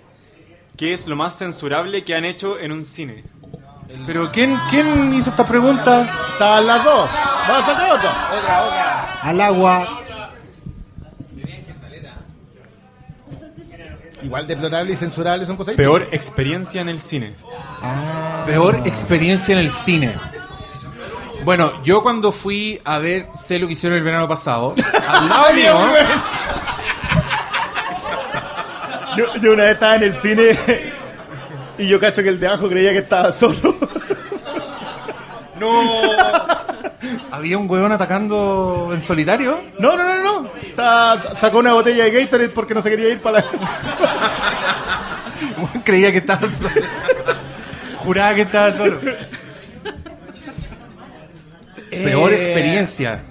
[0.78, 3.24] ¿qué es lo más censurable que han hecho en un cine?
[4.06, 6.10] Pero ¿quién, quién hizo esta pregunta?
[6.34, 7.10] Estaban las dos.
[7.48, 8.30] ¿Vas a sacar otra?
[8.40, 9.20] Otra, otra.
[9.22, 10.02] Al agua.
[14.24, 17.36] Igual deplorable y censurable son cosas Peor experiencia en el cine.
[18.46, 20.16] Peor experiencia en el cine.
[21.44, 24.74] Bueno, yo cuando fui a ver sé lo que hicieron el verano pasado,
[25.08, 25.78] al lado mío,
[29.16, 30.95] Yo, yo una vez estaba en el cine
[31.78, 33.76] y yo cacho que el de abajo creía que estaba solo.
[35.60, 35.82] no
[37.32, 39.60] había un huevón atacando en solitario.
[39.80, 40.50] No, no, no, no.
[40.62, 43.46] Estaba- sacó una botella de Gatorade porque no se quería ir para la.
[45.84, 46.70] Creía que estaba solo.
[47.98, 49.00] Juraba que estaba solo.
[51.90, 53.24] Peor Eh, experiencia.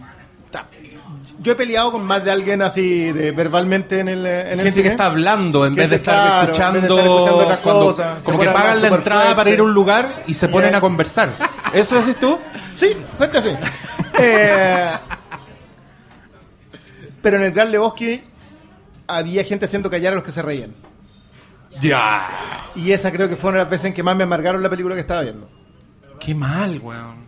[1.45, 4.71] Yo he peleado con más de alguien así, de verbalmente en el, en el Gente
[4.73, 4.83] cine.
[4.83, 7.59] que está hablando en vez de estar claro, en escuchando, vez de estar escuchando otras
[7.59, 8.19] cuando- cosas.
[8.19, 9.37] Se como que pagan la entrada fuerte.
[9.37, 10.79] para ir a un lugar y se ponen Yeah.
[10.79, 11.31] a conversar.
[11.75, 12.39] ¿Eso decís tú?
[12.77, 13.57] Sí, cuéntase.
[14.19, 14.91] Eh,
[17.21, 18.23] pero en el Gran Lebowski
[19.07, 20.75] había gente haciendo callar a los que se reían.
[21.81, 22.71] Ya.
[22.75, 25.01] Y esa creo que fueron las veces en que más me amargaron la película que
[25.03, 25.49] estaba viendo.
[26.21, 27.24] Qué mal, weón.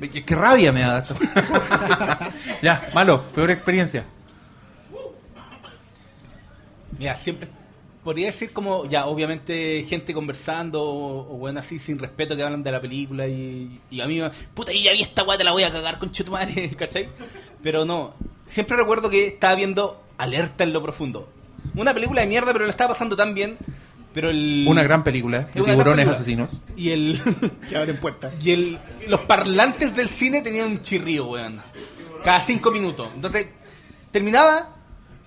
[0.00, 1.02] Qué, qué rabia me da
[2.62, 4.04] ya, malo, peor experiencia.
[6.98, 7.48] Mira, siempre
[8.04, 12.62] podría decir como, ya, obviamente gente conversando o, o bueno así sin respeto que hablan
[12.62, 15.44] de la película y, y a mí, me- puta, y ya vi esta weá, te
[15.44, 17.08] la voy a cagar con chutumare, ¿cachai?
[17.62, 18.14] Pero no,
[18.46, 21.28] siempre recuerdo que estaba viendo Alerta en lo profundo.
[21.74, 23.58] Una película de mierda, pero la estaba pasando tan bien.
[24.16, 24.64] Pero el...
[24.66, 26.10] Una gran película de tiburones película.
[26.12, 26.62] asesinos.
[26.74, 27.20] Y el...
[27.68, 28.32] que abren puertas.
[28.42, 28.78] Y el...
[29.08, 31.60] Los parlantes del cine tenían un chirrío, weón.
[32.24, 33.10] Cada cinco minutos.
[33.14, 33.48] Entonces,
[34.10, 34.74] terminaba,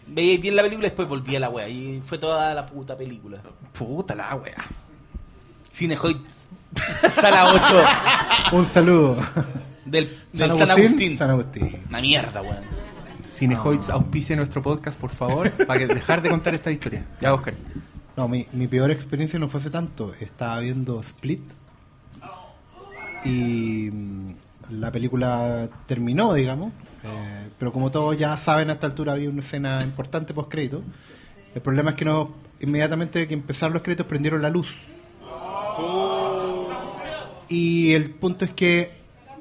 [0.07, 1.69] veía bien la película y después volvía a la wea.
[1.69, 3.39] Y fue toda la puta película.
[3.77, 4.65] Puta la wea.
[5.71, 6.17] Cinehoid.
[7.13, 7.53] Sala
[8.49, 8.55] 8.
[8.57, 9.17] Un saludo.
[9.85, 11.17] Del, San del San Agustín, Agustín.
[11.19, 11.83] San Agustín.
[11.89, 12.63] Una mierda, weón.
[13.23, 17.05] Cinehoids auspicia nuestro podcast, por favor, para que dejar de contar esta historia.
[17.21, 17.53] Ya, Oscar.
[18.19, 20.13] No, mi, peor experiencia no fue hace tanto.
[20.19, 21.39] Estaba viendo Split
[23.23, 24.33] y mm,
[24.71, 26.73] la película terminó, digamos.
[27.05, 30.83] eh, pero como todos ya saben, a esta altura había una escena importante post crédito.
[31.55, 34.67] El problema es que no, inmediatamente que empezaron los créditos prendieron la luz.
[37.47, 38.91] Y el punto es que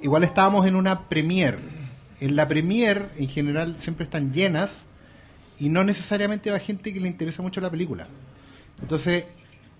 [0.03, 1.59] igual estábamos en una premiere.
[2.21, 4.87] En la premiere, en general, siempre están llenas
[5.59, 8.07] y no necesariamente va gente que le interesa mucho la película.
[8.81, 9.25] Entonces,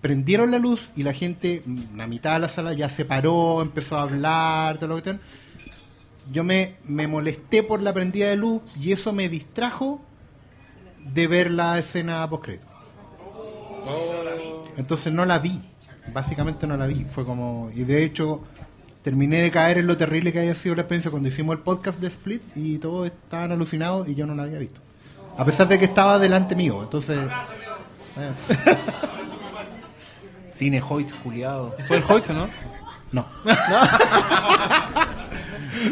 [0.01, 1.63] prendieron la luz y la gente,
[1.95, 5.21] la mitad de la sala ya se paró, empezó a hablar, todo lo que tengan.
[6.31, 10.01] Yo me, me molesté por la prendida de luz y eso me distrajo
[11.13, 12.49] de ver la escena post
[14.77, 15.61] Entonces no la vi.
[16.13, 17.05] Básicamente no la vi.
[17.05, 17.71] Fue como.
[17.75, 18.41] Y de hecho,
[19.01, 21.99] terminé de caer en lo terrible que había sido la experiencia cuando hicimos el podcast
[21.99, 24.81] de Split y todos estaban alucinados y yo no la había visto.
[25.37, 26.81] A pesar de que estaba delante mío.
[26.83, 27.19] Entonces.
[30.49, 31.75] Cine Hoyts, culiado.
[31.87, 32.49] ¿Fue el Hoyts o no?
[33.11, 33.25] No.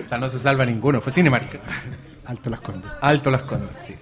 [0.05, 1.01] O sea, no se salva ninguno.
[1.01, 1.59] Fue Cinemark.
[2.25, 2.91] Alto Las Condes.
[3.01, 3.95] Alto Las Condes, sí.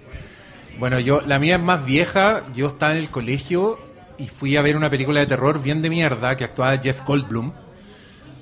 [0.78, 2.42] Bueno, yo, la mía es más vieja.
[2.54, 3.78] Yo estaba en el colegio
[4.18, 7.52] y fui a ver una película de terror bien de mierda que actuaba Jeff Goldblum.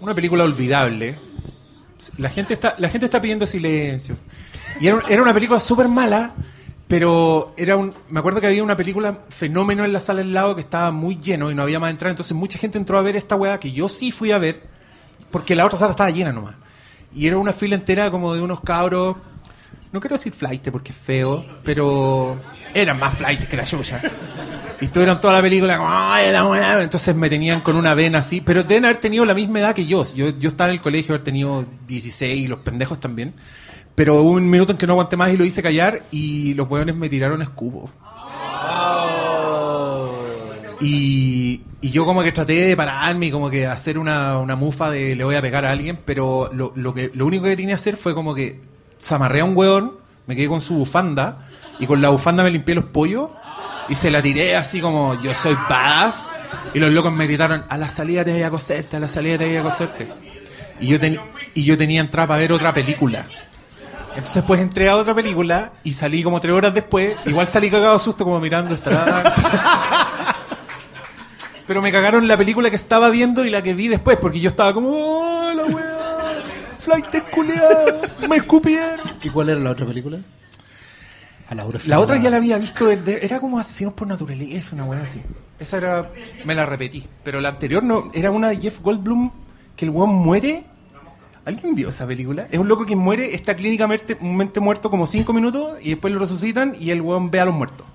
[0.00, 1.16] Una película olvidable.
[2.18, 4.16] La gente está, la gente está pidiendo silencio.
[4.80, 6.32] Y era, era una película súper mala,
[6.88, 7.94] pero era un.
[8.10, 11.18] Me acuerdo que había una película fenómeno en la sala al lado que estaba muy
[11.18, 12.10] lleno y no había más entrada.
[12.10, 14.62] Entonces mucha gente entró a ver esta weá que yo sí fui a ver,
[15.30, 16.54] porque la otra sala estaba llena nomás.
[17.14, 19.16] Y era una fila entera como de unos cabros.
[19.92, 22.36] No quiero decir flight porque es feo, pero
[22.74, 24.02] eran más flight que la chucha.
[24.80, 26.80] Y estuvieron toda la película como.
[26.80, 28.40] Entonces me tenían con una vena así.
[28.40, 30.04] Pero deben haber tenido la misma edad que yo.
[30.14, 33.34] Yo, yo estaba en el colegio, haber tenido 16 y los pendejos también.
[33.94, 36.68] Pero hubo un minuto en que no aguanté más y lo hice callar y los
[36.68, 37.90] hueones me tiraron escupos.
[40.80, 44.90] Y, y yo como que traté de pararme y como que hacer una, una mufa
[44.90, 47.68] de le voy a pegar a alguien, pero lo, lo, que, lo único que tenía
[47.70, 48.60] que hacer fue como que
[48.98, 49.92] se amarré a un hueón,
[50.26, 51.46] me quedé con su bufanda
[51.78, 53.30] y con la bufanda me limpié los pollos
[53.88, 56.34] y se la tiré así como yo soy paz
[56.74, 59.38] y los locos me gritaron a la salida te voy a coserte, a la salida
[59.38, 60.08] te voy a coserte.
[60.80, 61.20] Y yo, ten-
[61.54, 63.26] y yo tenía entrada para ver otra película.
[64.16, 67.16] Entonces pues entré a otra película y salí como tres horas después.
[67.26, 69.34] Igual salí cagado de susto como mirando esta...
[71.66, 74.50] Pero me cagaron la película que estaba viendo y la que vi después, porque yo
[74.50, 76.42] estaba como, ¡oh, la weá!
[76.78, 78.02] ¡Flight culiado!
[78.28, 79.14] ¡Me escupieron!
[79.22, 80.18] ¿Y cuál era la otra película?
[81.48, 84.84] A Laura La otra ya la había visto, desde- era como Asesinos por Naturaleza, una
[84.84, 85.22] weá así.
[85.58, 86.06] Esa era,
[86.44, 87.06] me la repetí.
[87.22, 89.30] Pero la anterior no, era una de Jeff Goldblum,
[89.74, 90.64] que el weón muere.
[91.44, 92.48] ¿Alguien vio esa película?
[92.50, 96.18] Es un loco que muere, está clínicamente mente muerto como cinco minutos y después lo
[96.18, 97.86] resucitan y el weón ve a los muertos.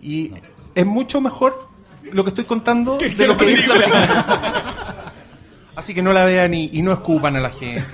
[0.00, 0.32] Y
[0.74, 1.68] es mucho mejor
[2.12, 5.12] lo que estoy contando de lo que es la película.
[5.76, 7.84] Así que no la vean y, y no escupan a la gente.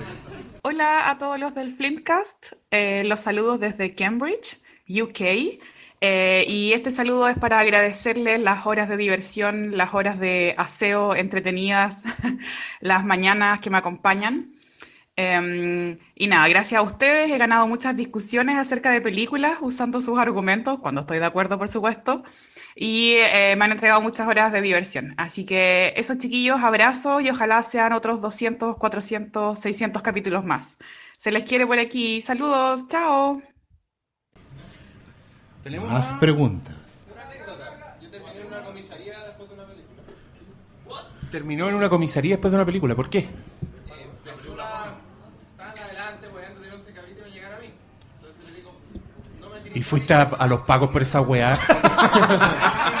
[0.61, 5.59] Hola a todos los del Flintcast, eh, los saludos desde Cambridge, UK.
[6.01, 11.15] Eh, y este saludo es para agradecerles las horas de diversión, las horas de aseo
[11.15, 12.03] entretenidas,
[12.81, 14.51] las mañanas que me acompañan.
[15.15, 20.17] Em, y nada, gracias a ustedes he ganado muchas discusiones acerca de películas usando sus
[20.17, 22.23] argumentos, cuando estoy de acuerdo, por supuesto.
[22.75, 25.13] Y eh, me han entregado muchas horas de diversión.
[25.17, 30.77] Así que esos chiquillos, abrazos y ojalá sean otros 200, 400, 600 capítulos más.
[31.17, 32.21] Se les quiere por aquí.
[32.21, 33.41] Saludos, chao.
[35.87, 36.75] Más preguntas.
[41.31, 42.95] Terminó en una comisaría después de una película.
[42.95, 43.27] ¿Por qué?
[49.73, 51.57] Y fuiste a, a los pagos por esa weá.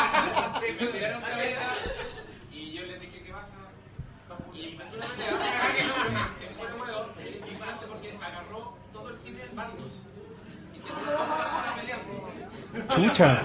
[13.01, 13.41] Chucha.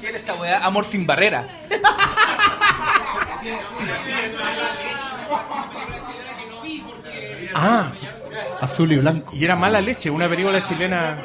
[0.00, 0.64] ¿Qué era esta weá?
[0.64, 1.46] Amor sin barrera.
[7.54, 7.92] Ah,
[8.60, 9.30] Azul y blanco.
[9.34, 11.22] y era mala leche, una película chilena.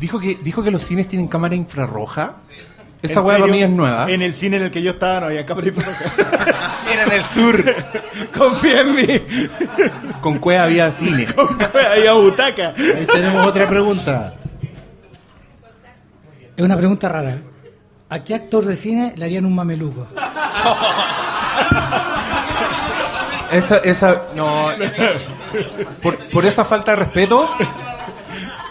[0.00, 2.36] Dijo que, dijo que los cines tienen cámara infrarroja.
[3.00, 4.10] Esa ¿En weá para mí es nueva.
[4.10, 5.68] En el cine en el que yo estaba no había cámara.
[6.92, 7.64] Era en el sur.
[8.36, 9.06] Confía en mí.
[10.20, 11.26] Con cueva había cine.
[11.94, 12.74] Había butaca.
[12.76, 14.34] Ahí tenemos otra pregunta.
[16.56, 17.38] Es una pregunta rara.
[18.10, 20.06] ¿A qué actor de cine le harían un mameluco?
[23.52, 24.70] Esa, esa, no.
[26.02, 27.48] Por, por esa falta de respeto,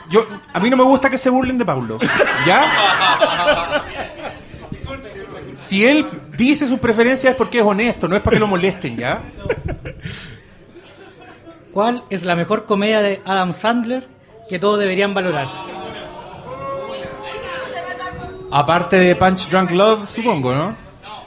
[0.09, 1.97] yo, a mí no me gusta que se burlen de Paulo.
[2.45, 3.83] ¿Ya?
[5.57, 6.05] Si él
[6.37, 9.23] dice sus preferencias es porque es honesto, no es para que lo molesten, ¿ya?
[11.73, 14.07] ¿Cuál es la mejor comedia de Adam Sandler
[14.47, 15.47] que todos deberían valorar?
[18.51, 20.75] Aparte de Punch Drunk Love, supongo, ¿no?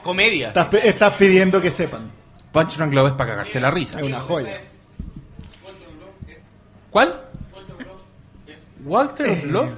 [0.05, 0.53] Comedia.
[0.85, 2.13] Estás, pidiendo que sepan.
[2.53, 3.99] Punch Drunk Love es para cagarse la risa.
[3.99, 4.61] Es una joya.
[6.91, 7.21] ¿Cuál?
[8.85, 9.71] Walter of Love.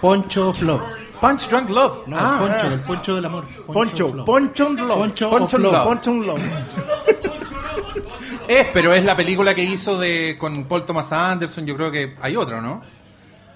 [0.00, 1.03] Poncho of Love.
[1.26, 2.06] Punch Drunk Love.
[2.06, 3.46] No, ah, Poncho, el Poncho del amor.
[3.66, 4.24] Poncho.
[4.24, 4.96] Poncho Love.
[4.98, 5.72] Poncho, Poncho Love.
[5.72, 5.84] Love.
[5.84, 6.40] Poncho Love.
[8.46, 11.64] Es, pero es la película que hizo de con Paul Thomas Anderson.
[11.66, 12.82] Yo creo que hay otro, ¿no?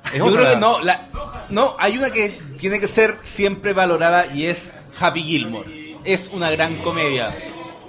[0.07, 0.41] Es Yo otra.
[0.41, 1.05] creo que no, la-
[1.51, 5.99] no, hay una que tiene que ser siempre valorada y es Happy Gilmore.
[6.05, 7.37] Es una gran comedia.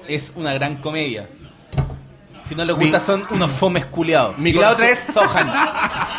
[0.08, 1.30] Es una gran comedia.
[2.50, 4.38] Si no les gusta Mi- son unos fomes culiados.
[4.38, 5.50] Mi y la otra es Sohan.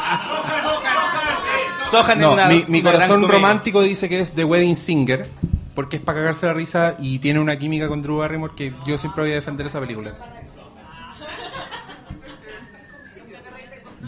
[1.91, 4.77] Sohan No, es una mi, mi una gran corazón romántico dice que es The Wedding
[4.77, 5.29] Singer.
[5.75, 8.99] Porque es para cagarse la risa y tiene una química con Drew Barrymore que yo
[8.99, 10.13] siempre voy a defender esa película.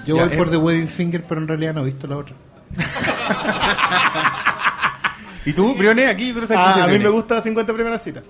[0.05, 0.37] Yo Ya, voy eh.
[0.37, 2.35] por The Wedding Singer, pero en realidad no he visto la otra.
[5.45, 6.33] ¿Y tú, Brione, aquí?
[6.33, 8.25] ¿Tú Ah, a mí me gusta 50 primeras citas.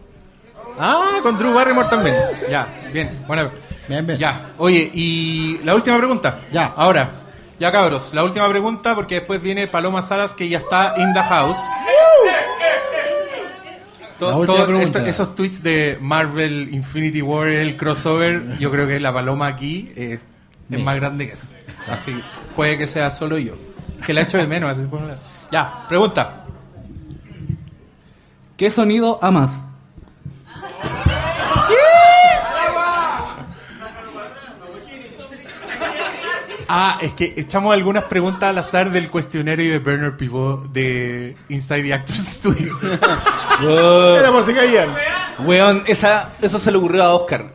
[0.79, 2.17] Ah, con Drew Barrymore también.
[2.51, 3.51] Ya, bien, bueno.
[3.89, 4.19] Bien, bien.
[4.19, 6.41] Ya, oye, y la última pregunta.
[6.53, 6.73] Ya.
[6.77, 7.22] Ahora,
[7.59, 11.23] ya cabros, la última pregunta porque después viene Paloma Salas que ya está in the
[11.23, 11.59] house.
[14.19, 19.47] To- esto- esos tweets de Marvel Infinity War, el crossover, yo creo que la Paloma
[19.49, 20.21] aquí eh,
[20.71, 21.47] es más grande que eso.
[21.89, 22.23] Así,
[22.55, 23.55] puede que sea solo yo.
[24.07, 24.71] Que la echo de menos.
[24.77, 24.87] así,
[25.51, 26.45] Ya, pregunta.
[28.57, 29.65] ¿Qué sonido amas?
[36.75, 41.83] Ah, es que echamos algunas preguntas al azar del cuestionario de Bernard Pivot de Inside
[41.83, 42.75] the Actors Studio.
[44.19, 44.89] Era por si caían.
[45.41, 47.53] Weón, esa, eso se le ocurrió a Oscar.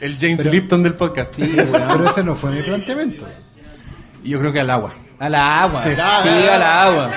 [0.00, 1.34] El James Lipton del podcast.
[1.36, 3.26] Pero ese no fue mi planteamiento.
[4.24, 4.94] Y yo creo que al agua.
[5.18, 5.82] A la agua.
[5.84, 5.90] Sí.
[5.90, 7.10] Sí, a la agua.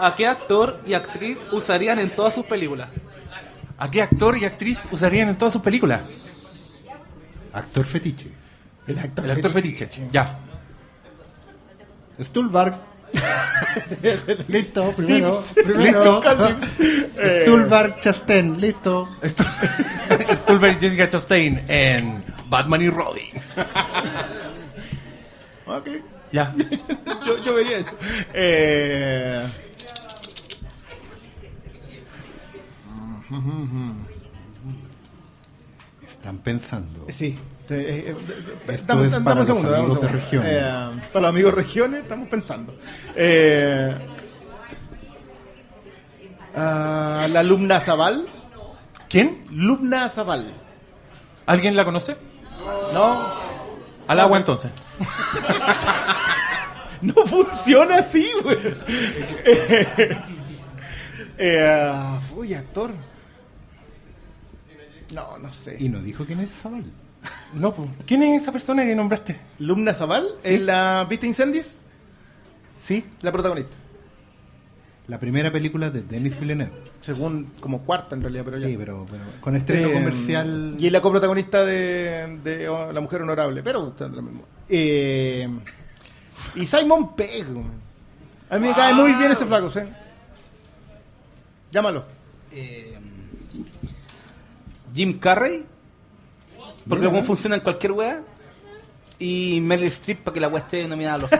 [0.00, 2.88] ¿A qué actor y actriz usarían en todas sus películas?
[3.78, 6.00] ¿A qué actor y actriz usarían en todas sus películas?
[7.56, 8.28] Actor fetiche.
[8.86, 9.88] El actor, El actor fetiche.
[10.12, 10.38] Ya.
[12.20, 12.76] Stulbarg.
[14.48, 15.28] listo, primero.
[15.28, 15.64] Tips.
[15.64, 16.20] primero.
[17.18, 19.08] Eh, Stulbarg Chastain, listo.
[19.24, 23.30] Stolberg Jessica Chastain en Batman y Robin.
[25.64, 25.88] Ok.
[26.30, 26.54] Ya.
[27.24, 27.96] yo, yo vería eso.
[28.34, 29.46] Eh...
[36.26, 37.06] Están pensando.
[37.08, 37.38] Sí.
[37.70, 38.16] eh, eh,
[38.66, 40.50] Esto dame- es dame para un los segundo, amigos de regiones.
[40.52, 42.74] Eh, para los amigos regiones estamos pensando.
[43.14, 43.96] Eh,
[46.56, 48.26] ah, la alumna Zaval.
[49.08, 49.44] ¿Quién?
[49.52, 50.52] Lubna Zaval.
[51.46, 52.16] ¿Alguien la conoce?
[52.92, 53.34] No.
[54.08, 54.72] Al agua entonces.
[57.02, 58.56] No funciona así, güey.
[59.44, 60.16] Eh,
[61.38, 62.90] eh, ah, uy, actor.
[65.12, 65.76] No, no sé.
[65.78, 66.84] Y no dijo quién es Zabal.
[67.54, 69.36] No, pues, ¿quién es esa persona que nombraste?
[69.58, 70.54] Lumna Zaval, Sí.
[70.54, 71.80] ¿en la ¿Viste Incendies?
[72.76, 73.72] Sí, La protagonista.
[75.08, 76.72] la primera película de Denis Villeneuve.
[77.00, 78.66] Según, como cuarta en realidad, pero ya.
[78.66, 80.76] Sí, pero, pero con estreno Eh, comercial.
[80.78, 84.44] Y es la coprotagonista de, de oh, La Mujer Honorable, pero está lo mismo.
[84.68, 85.48] Eh,
[86.56, 87.46] y Simon Pegg.
[88.50, 89.80] A mí me cae muy bien ese flaco, ¿sí?
[91.70, 92.04] Llámalo.
[92.52, 92.98] Eh,
[94.96, 95.62] Jim Carrey.
[96.88, 97.22] Porque ¿eh?
[97.22, 98.22] funciona en cualquier wea.
[99.18, 101.30] Y Meryl Streep para que la wea esté nominada a los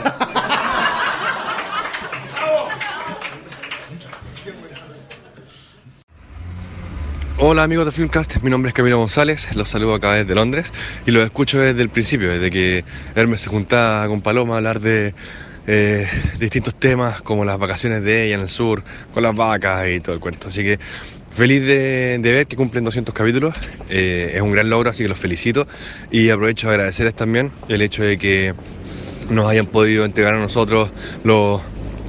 [7.38, 10.72] Hola amigos de Filmcast, mi nombre es Camilo González, los saludo acá desde Londres
[11.04, 12.82] y los escucho desde el principio, desde que
[13.14, 15.14] Hermes se juntaba con Paloma a hablar de
[15.66, 18.82] eh, distintos temas como las vacaciones de ella en el sur,
[19.12, 20.48] con las vacas y todo el cuento.
[20.48, 20.78] Así que
[21.36, 23.54] feliz de, de ver que cumplen 200 capítulos,
[23.88, 25.66] eh, es un gran logro, así que los felicito
[26.10, 28.54] y aprovecho de agradecerles también el hecho de que
[29.30, 30.90] nos hayan podido entregar a nosotros
[31.24, 31.60] los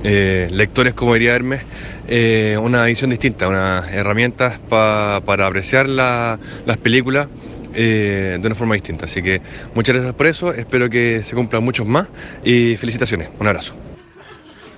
[0.03, 1.61] eh, lectores, como diría Hermes,
[2.07, 7.27] eh, una visión distinta, unas herramientas pa- para apreciar la- las películas
[7.73, 9.05] eh, de una forma distinta.
[9.05, 9.41] Así que
[9.73, 12.07] muchas gracias por eso, espero que se cumplan muchos más
[12.43, 13.29] y felicitaciones.
[13.39, 13.73] Un abrazo.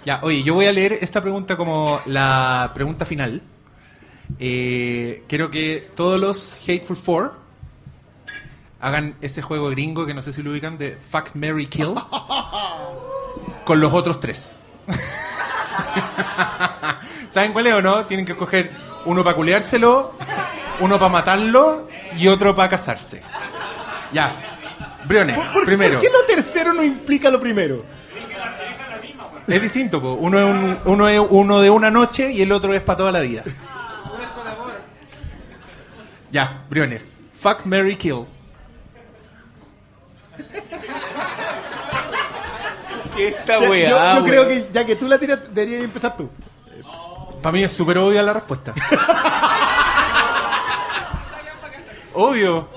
[0.06, 3.42] Ya, oye, yo voy a leer esta pregunta como la pregunta final.
[4.38, 7.34] Eh, quiero que todos los Hateful Four
[8.80, 11.96] hagan ese juego gringo que no sé si lo ubican de Fuck, Mary Kill
[13.66, 14.60] con los otros tres.
[17.30, 18.06] ¿Saben cuál es o no?
[18.06, 18.72] Tienen que escoger
[19.06, 20.14] uno para culeárselo,
[20.80, 23.22] uno para matarlo y otro para casarse.
[24.12, 24.58] Ya.
[25.06, 25.94] Briones, ¿Por, primero.
[26.00, 27.84] ¿Por qué lo tercero no implica lo primero?
[29.48, 30.14] Es distinto, po.
[30.14, 33.12] Uno, es un- uno es uno de una noche y el otro es para toda
[33.12, 33.44] la vida.
[36.32, 37.20] Ya, Briones.
[37.34, 38.26] Fuck, Mary Kill.
[43.16, 44.16] ¿Qué esta weá?
[44.18, 46.30] yo, creo que ya que tú la tiras, deberías empezar tú.
[47.42, 48.74] Para mí es súper obvia la respuesta.
[52.14, 52.68] Obvio.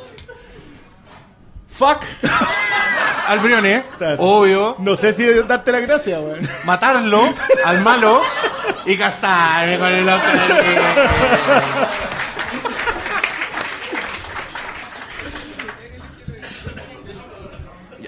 [1.69, 2.03] Fuck.
[3.27, 3.85] Al Briones.
[4.19, 4.77] Obvio.
[4.79, 6.49] No sé si darte la gracia, weón.
[6.65, 7.35] Matarlo
[7.65, 8.23] al malo
[8.85, 10.29] y casarme con el otro.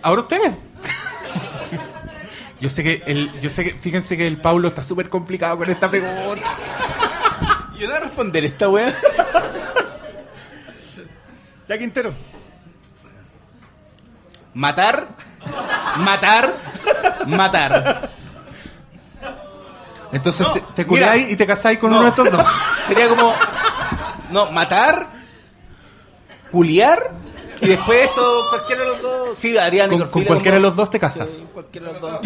[0.04, 0.52] Ahora ustedes.
[2.60, 5.68] Yo sé que el, yo sé que, fíjense que el Paulo está súper complicado con
[5.68, 6.48] esta pregunta.
[7.78, 8.94] Yo voy a responder esta weá.
[11.68, 12.14] Ya Quintero.
[14.52, 15.08] Matar,
[15.96, 16.54] matar,
[17.26, 18.10] matar.
[20.12, 21.16] Entonces No, te, te mira.
[21.16, 21.96] y te casáis con No.
[21.96, 22.46] uno de estos dos.
[22.86, 23.34] Sería como.
[24.30, 25.08] No, matar,
[26.52, 26.98] culiar
[27.60, 29.28] y después esto, cualquiera de los dos.
[29.40, 31.42] Sí, Adrián Con, con cualquiera de los dos te casas.
[31.52, 32.20] Cualquiera de los dos.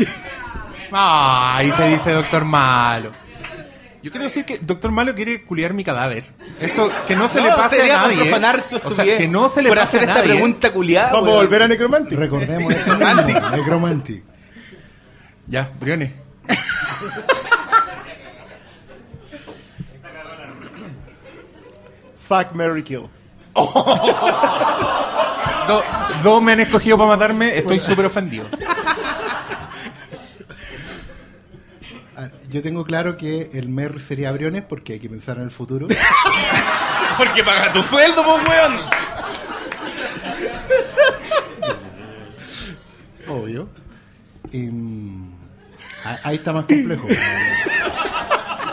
[0.92, 3.10] Ay, se dice Doctor Malo.
[4.02, 6.24] Yo quiero decir que Doctor Malo quiere culiar mi cadáver.
[6.60, 8.32] Eso, que no se No, le pase a nadie.
[8.84, 10.34] O sea, que no se le Por pase a hacer esta nadie.
[10.34, 11.12] pregunta culiada.
[11.12, 12.18] Vamos a volver a Necromantic.
[12.18, 14.22] Recordemos mismo, Necromantic.
[15.48, 16.12] Ya, Briones.
[22.16, 23.08] Fuck, Mary Kill.
[23.54, 23.64] Do-
[26.22, 28.46] dos me han escogido para matarme, estoy súper ofendido.
[32.16, 35.50] Ah, Yo tengo claro que el MER sería Briones porque hay que pensar en el
[35.50, 35.86] futuro.
[37.16, 38.80] Porque paga tu sueldo, pues, weón.
[43.28, 43.68] Obvio.
[44.52, 45.32] Y, mm,
[46.04, 47.06] ah, ahí está más complejo.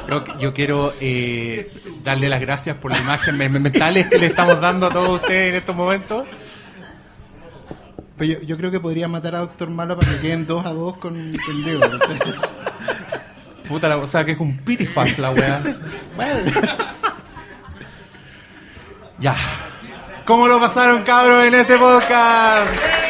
[0.10, 1.72] Yo, yo quiero eh,
[2.04, 5.50] darle las gracias por las imágenes me- mentales que le estamos dando a todos ustedes
[5.50, 6.28] en estos momentos.
[8.18, 10.72] Pero yo, yo creo que podría matar a Doctor Malo para que queden dos a
[10.72, 11.14] dos con,
[11.46, 11.82] con Diego.
[11.82, 12.20] ¿cachai?
[13.68, 15.62] Puta, la, o sea que es un pity fuck la weá.
[19.20, 19.36] Ya.
[20.26, 23.05] ¿Cómo lo pasaron, cabros, en este podcast?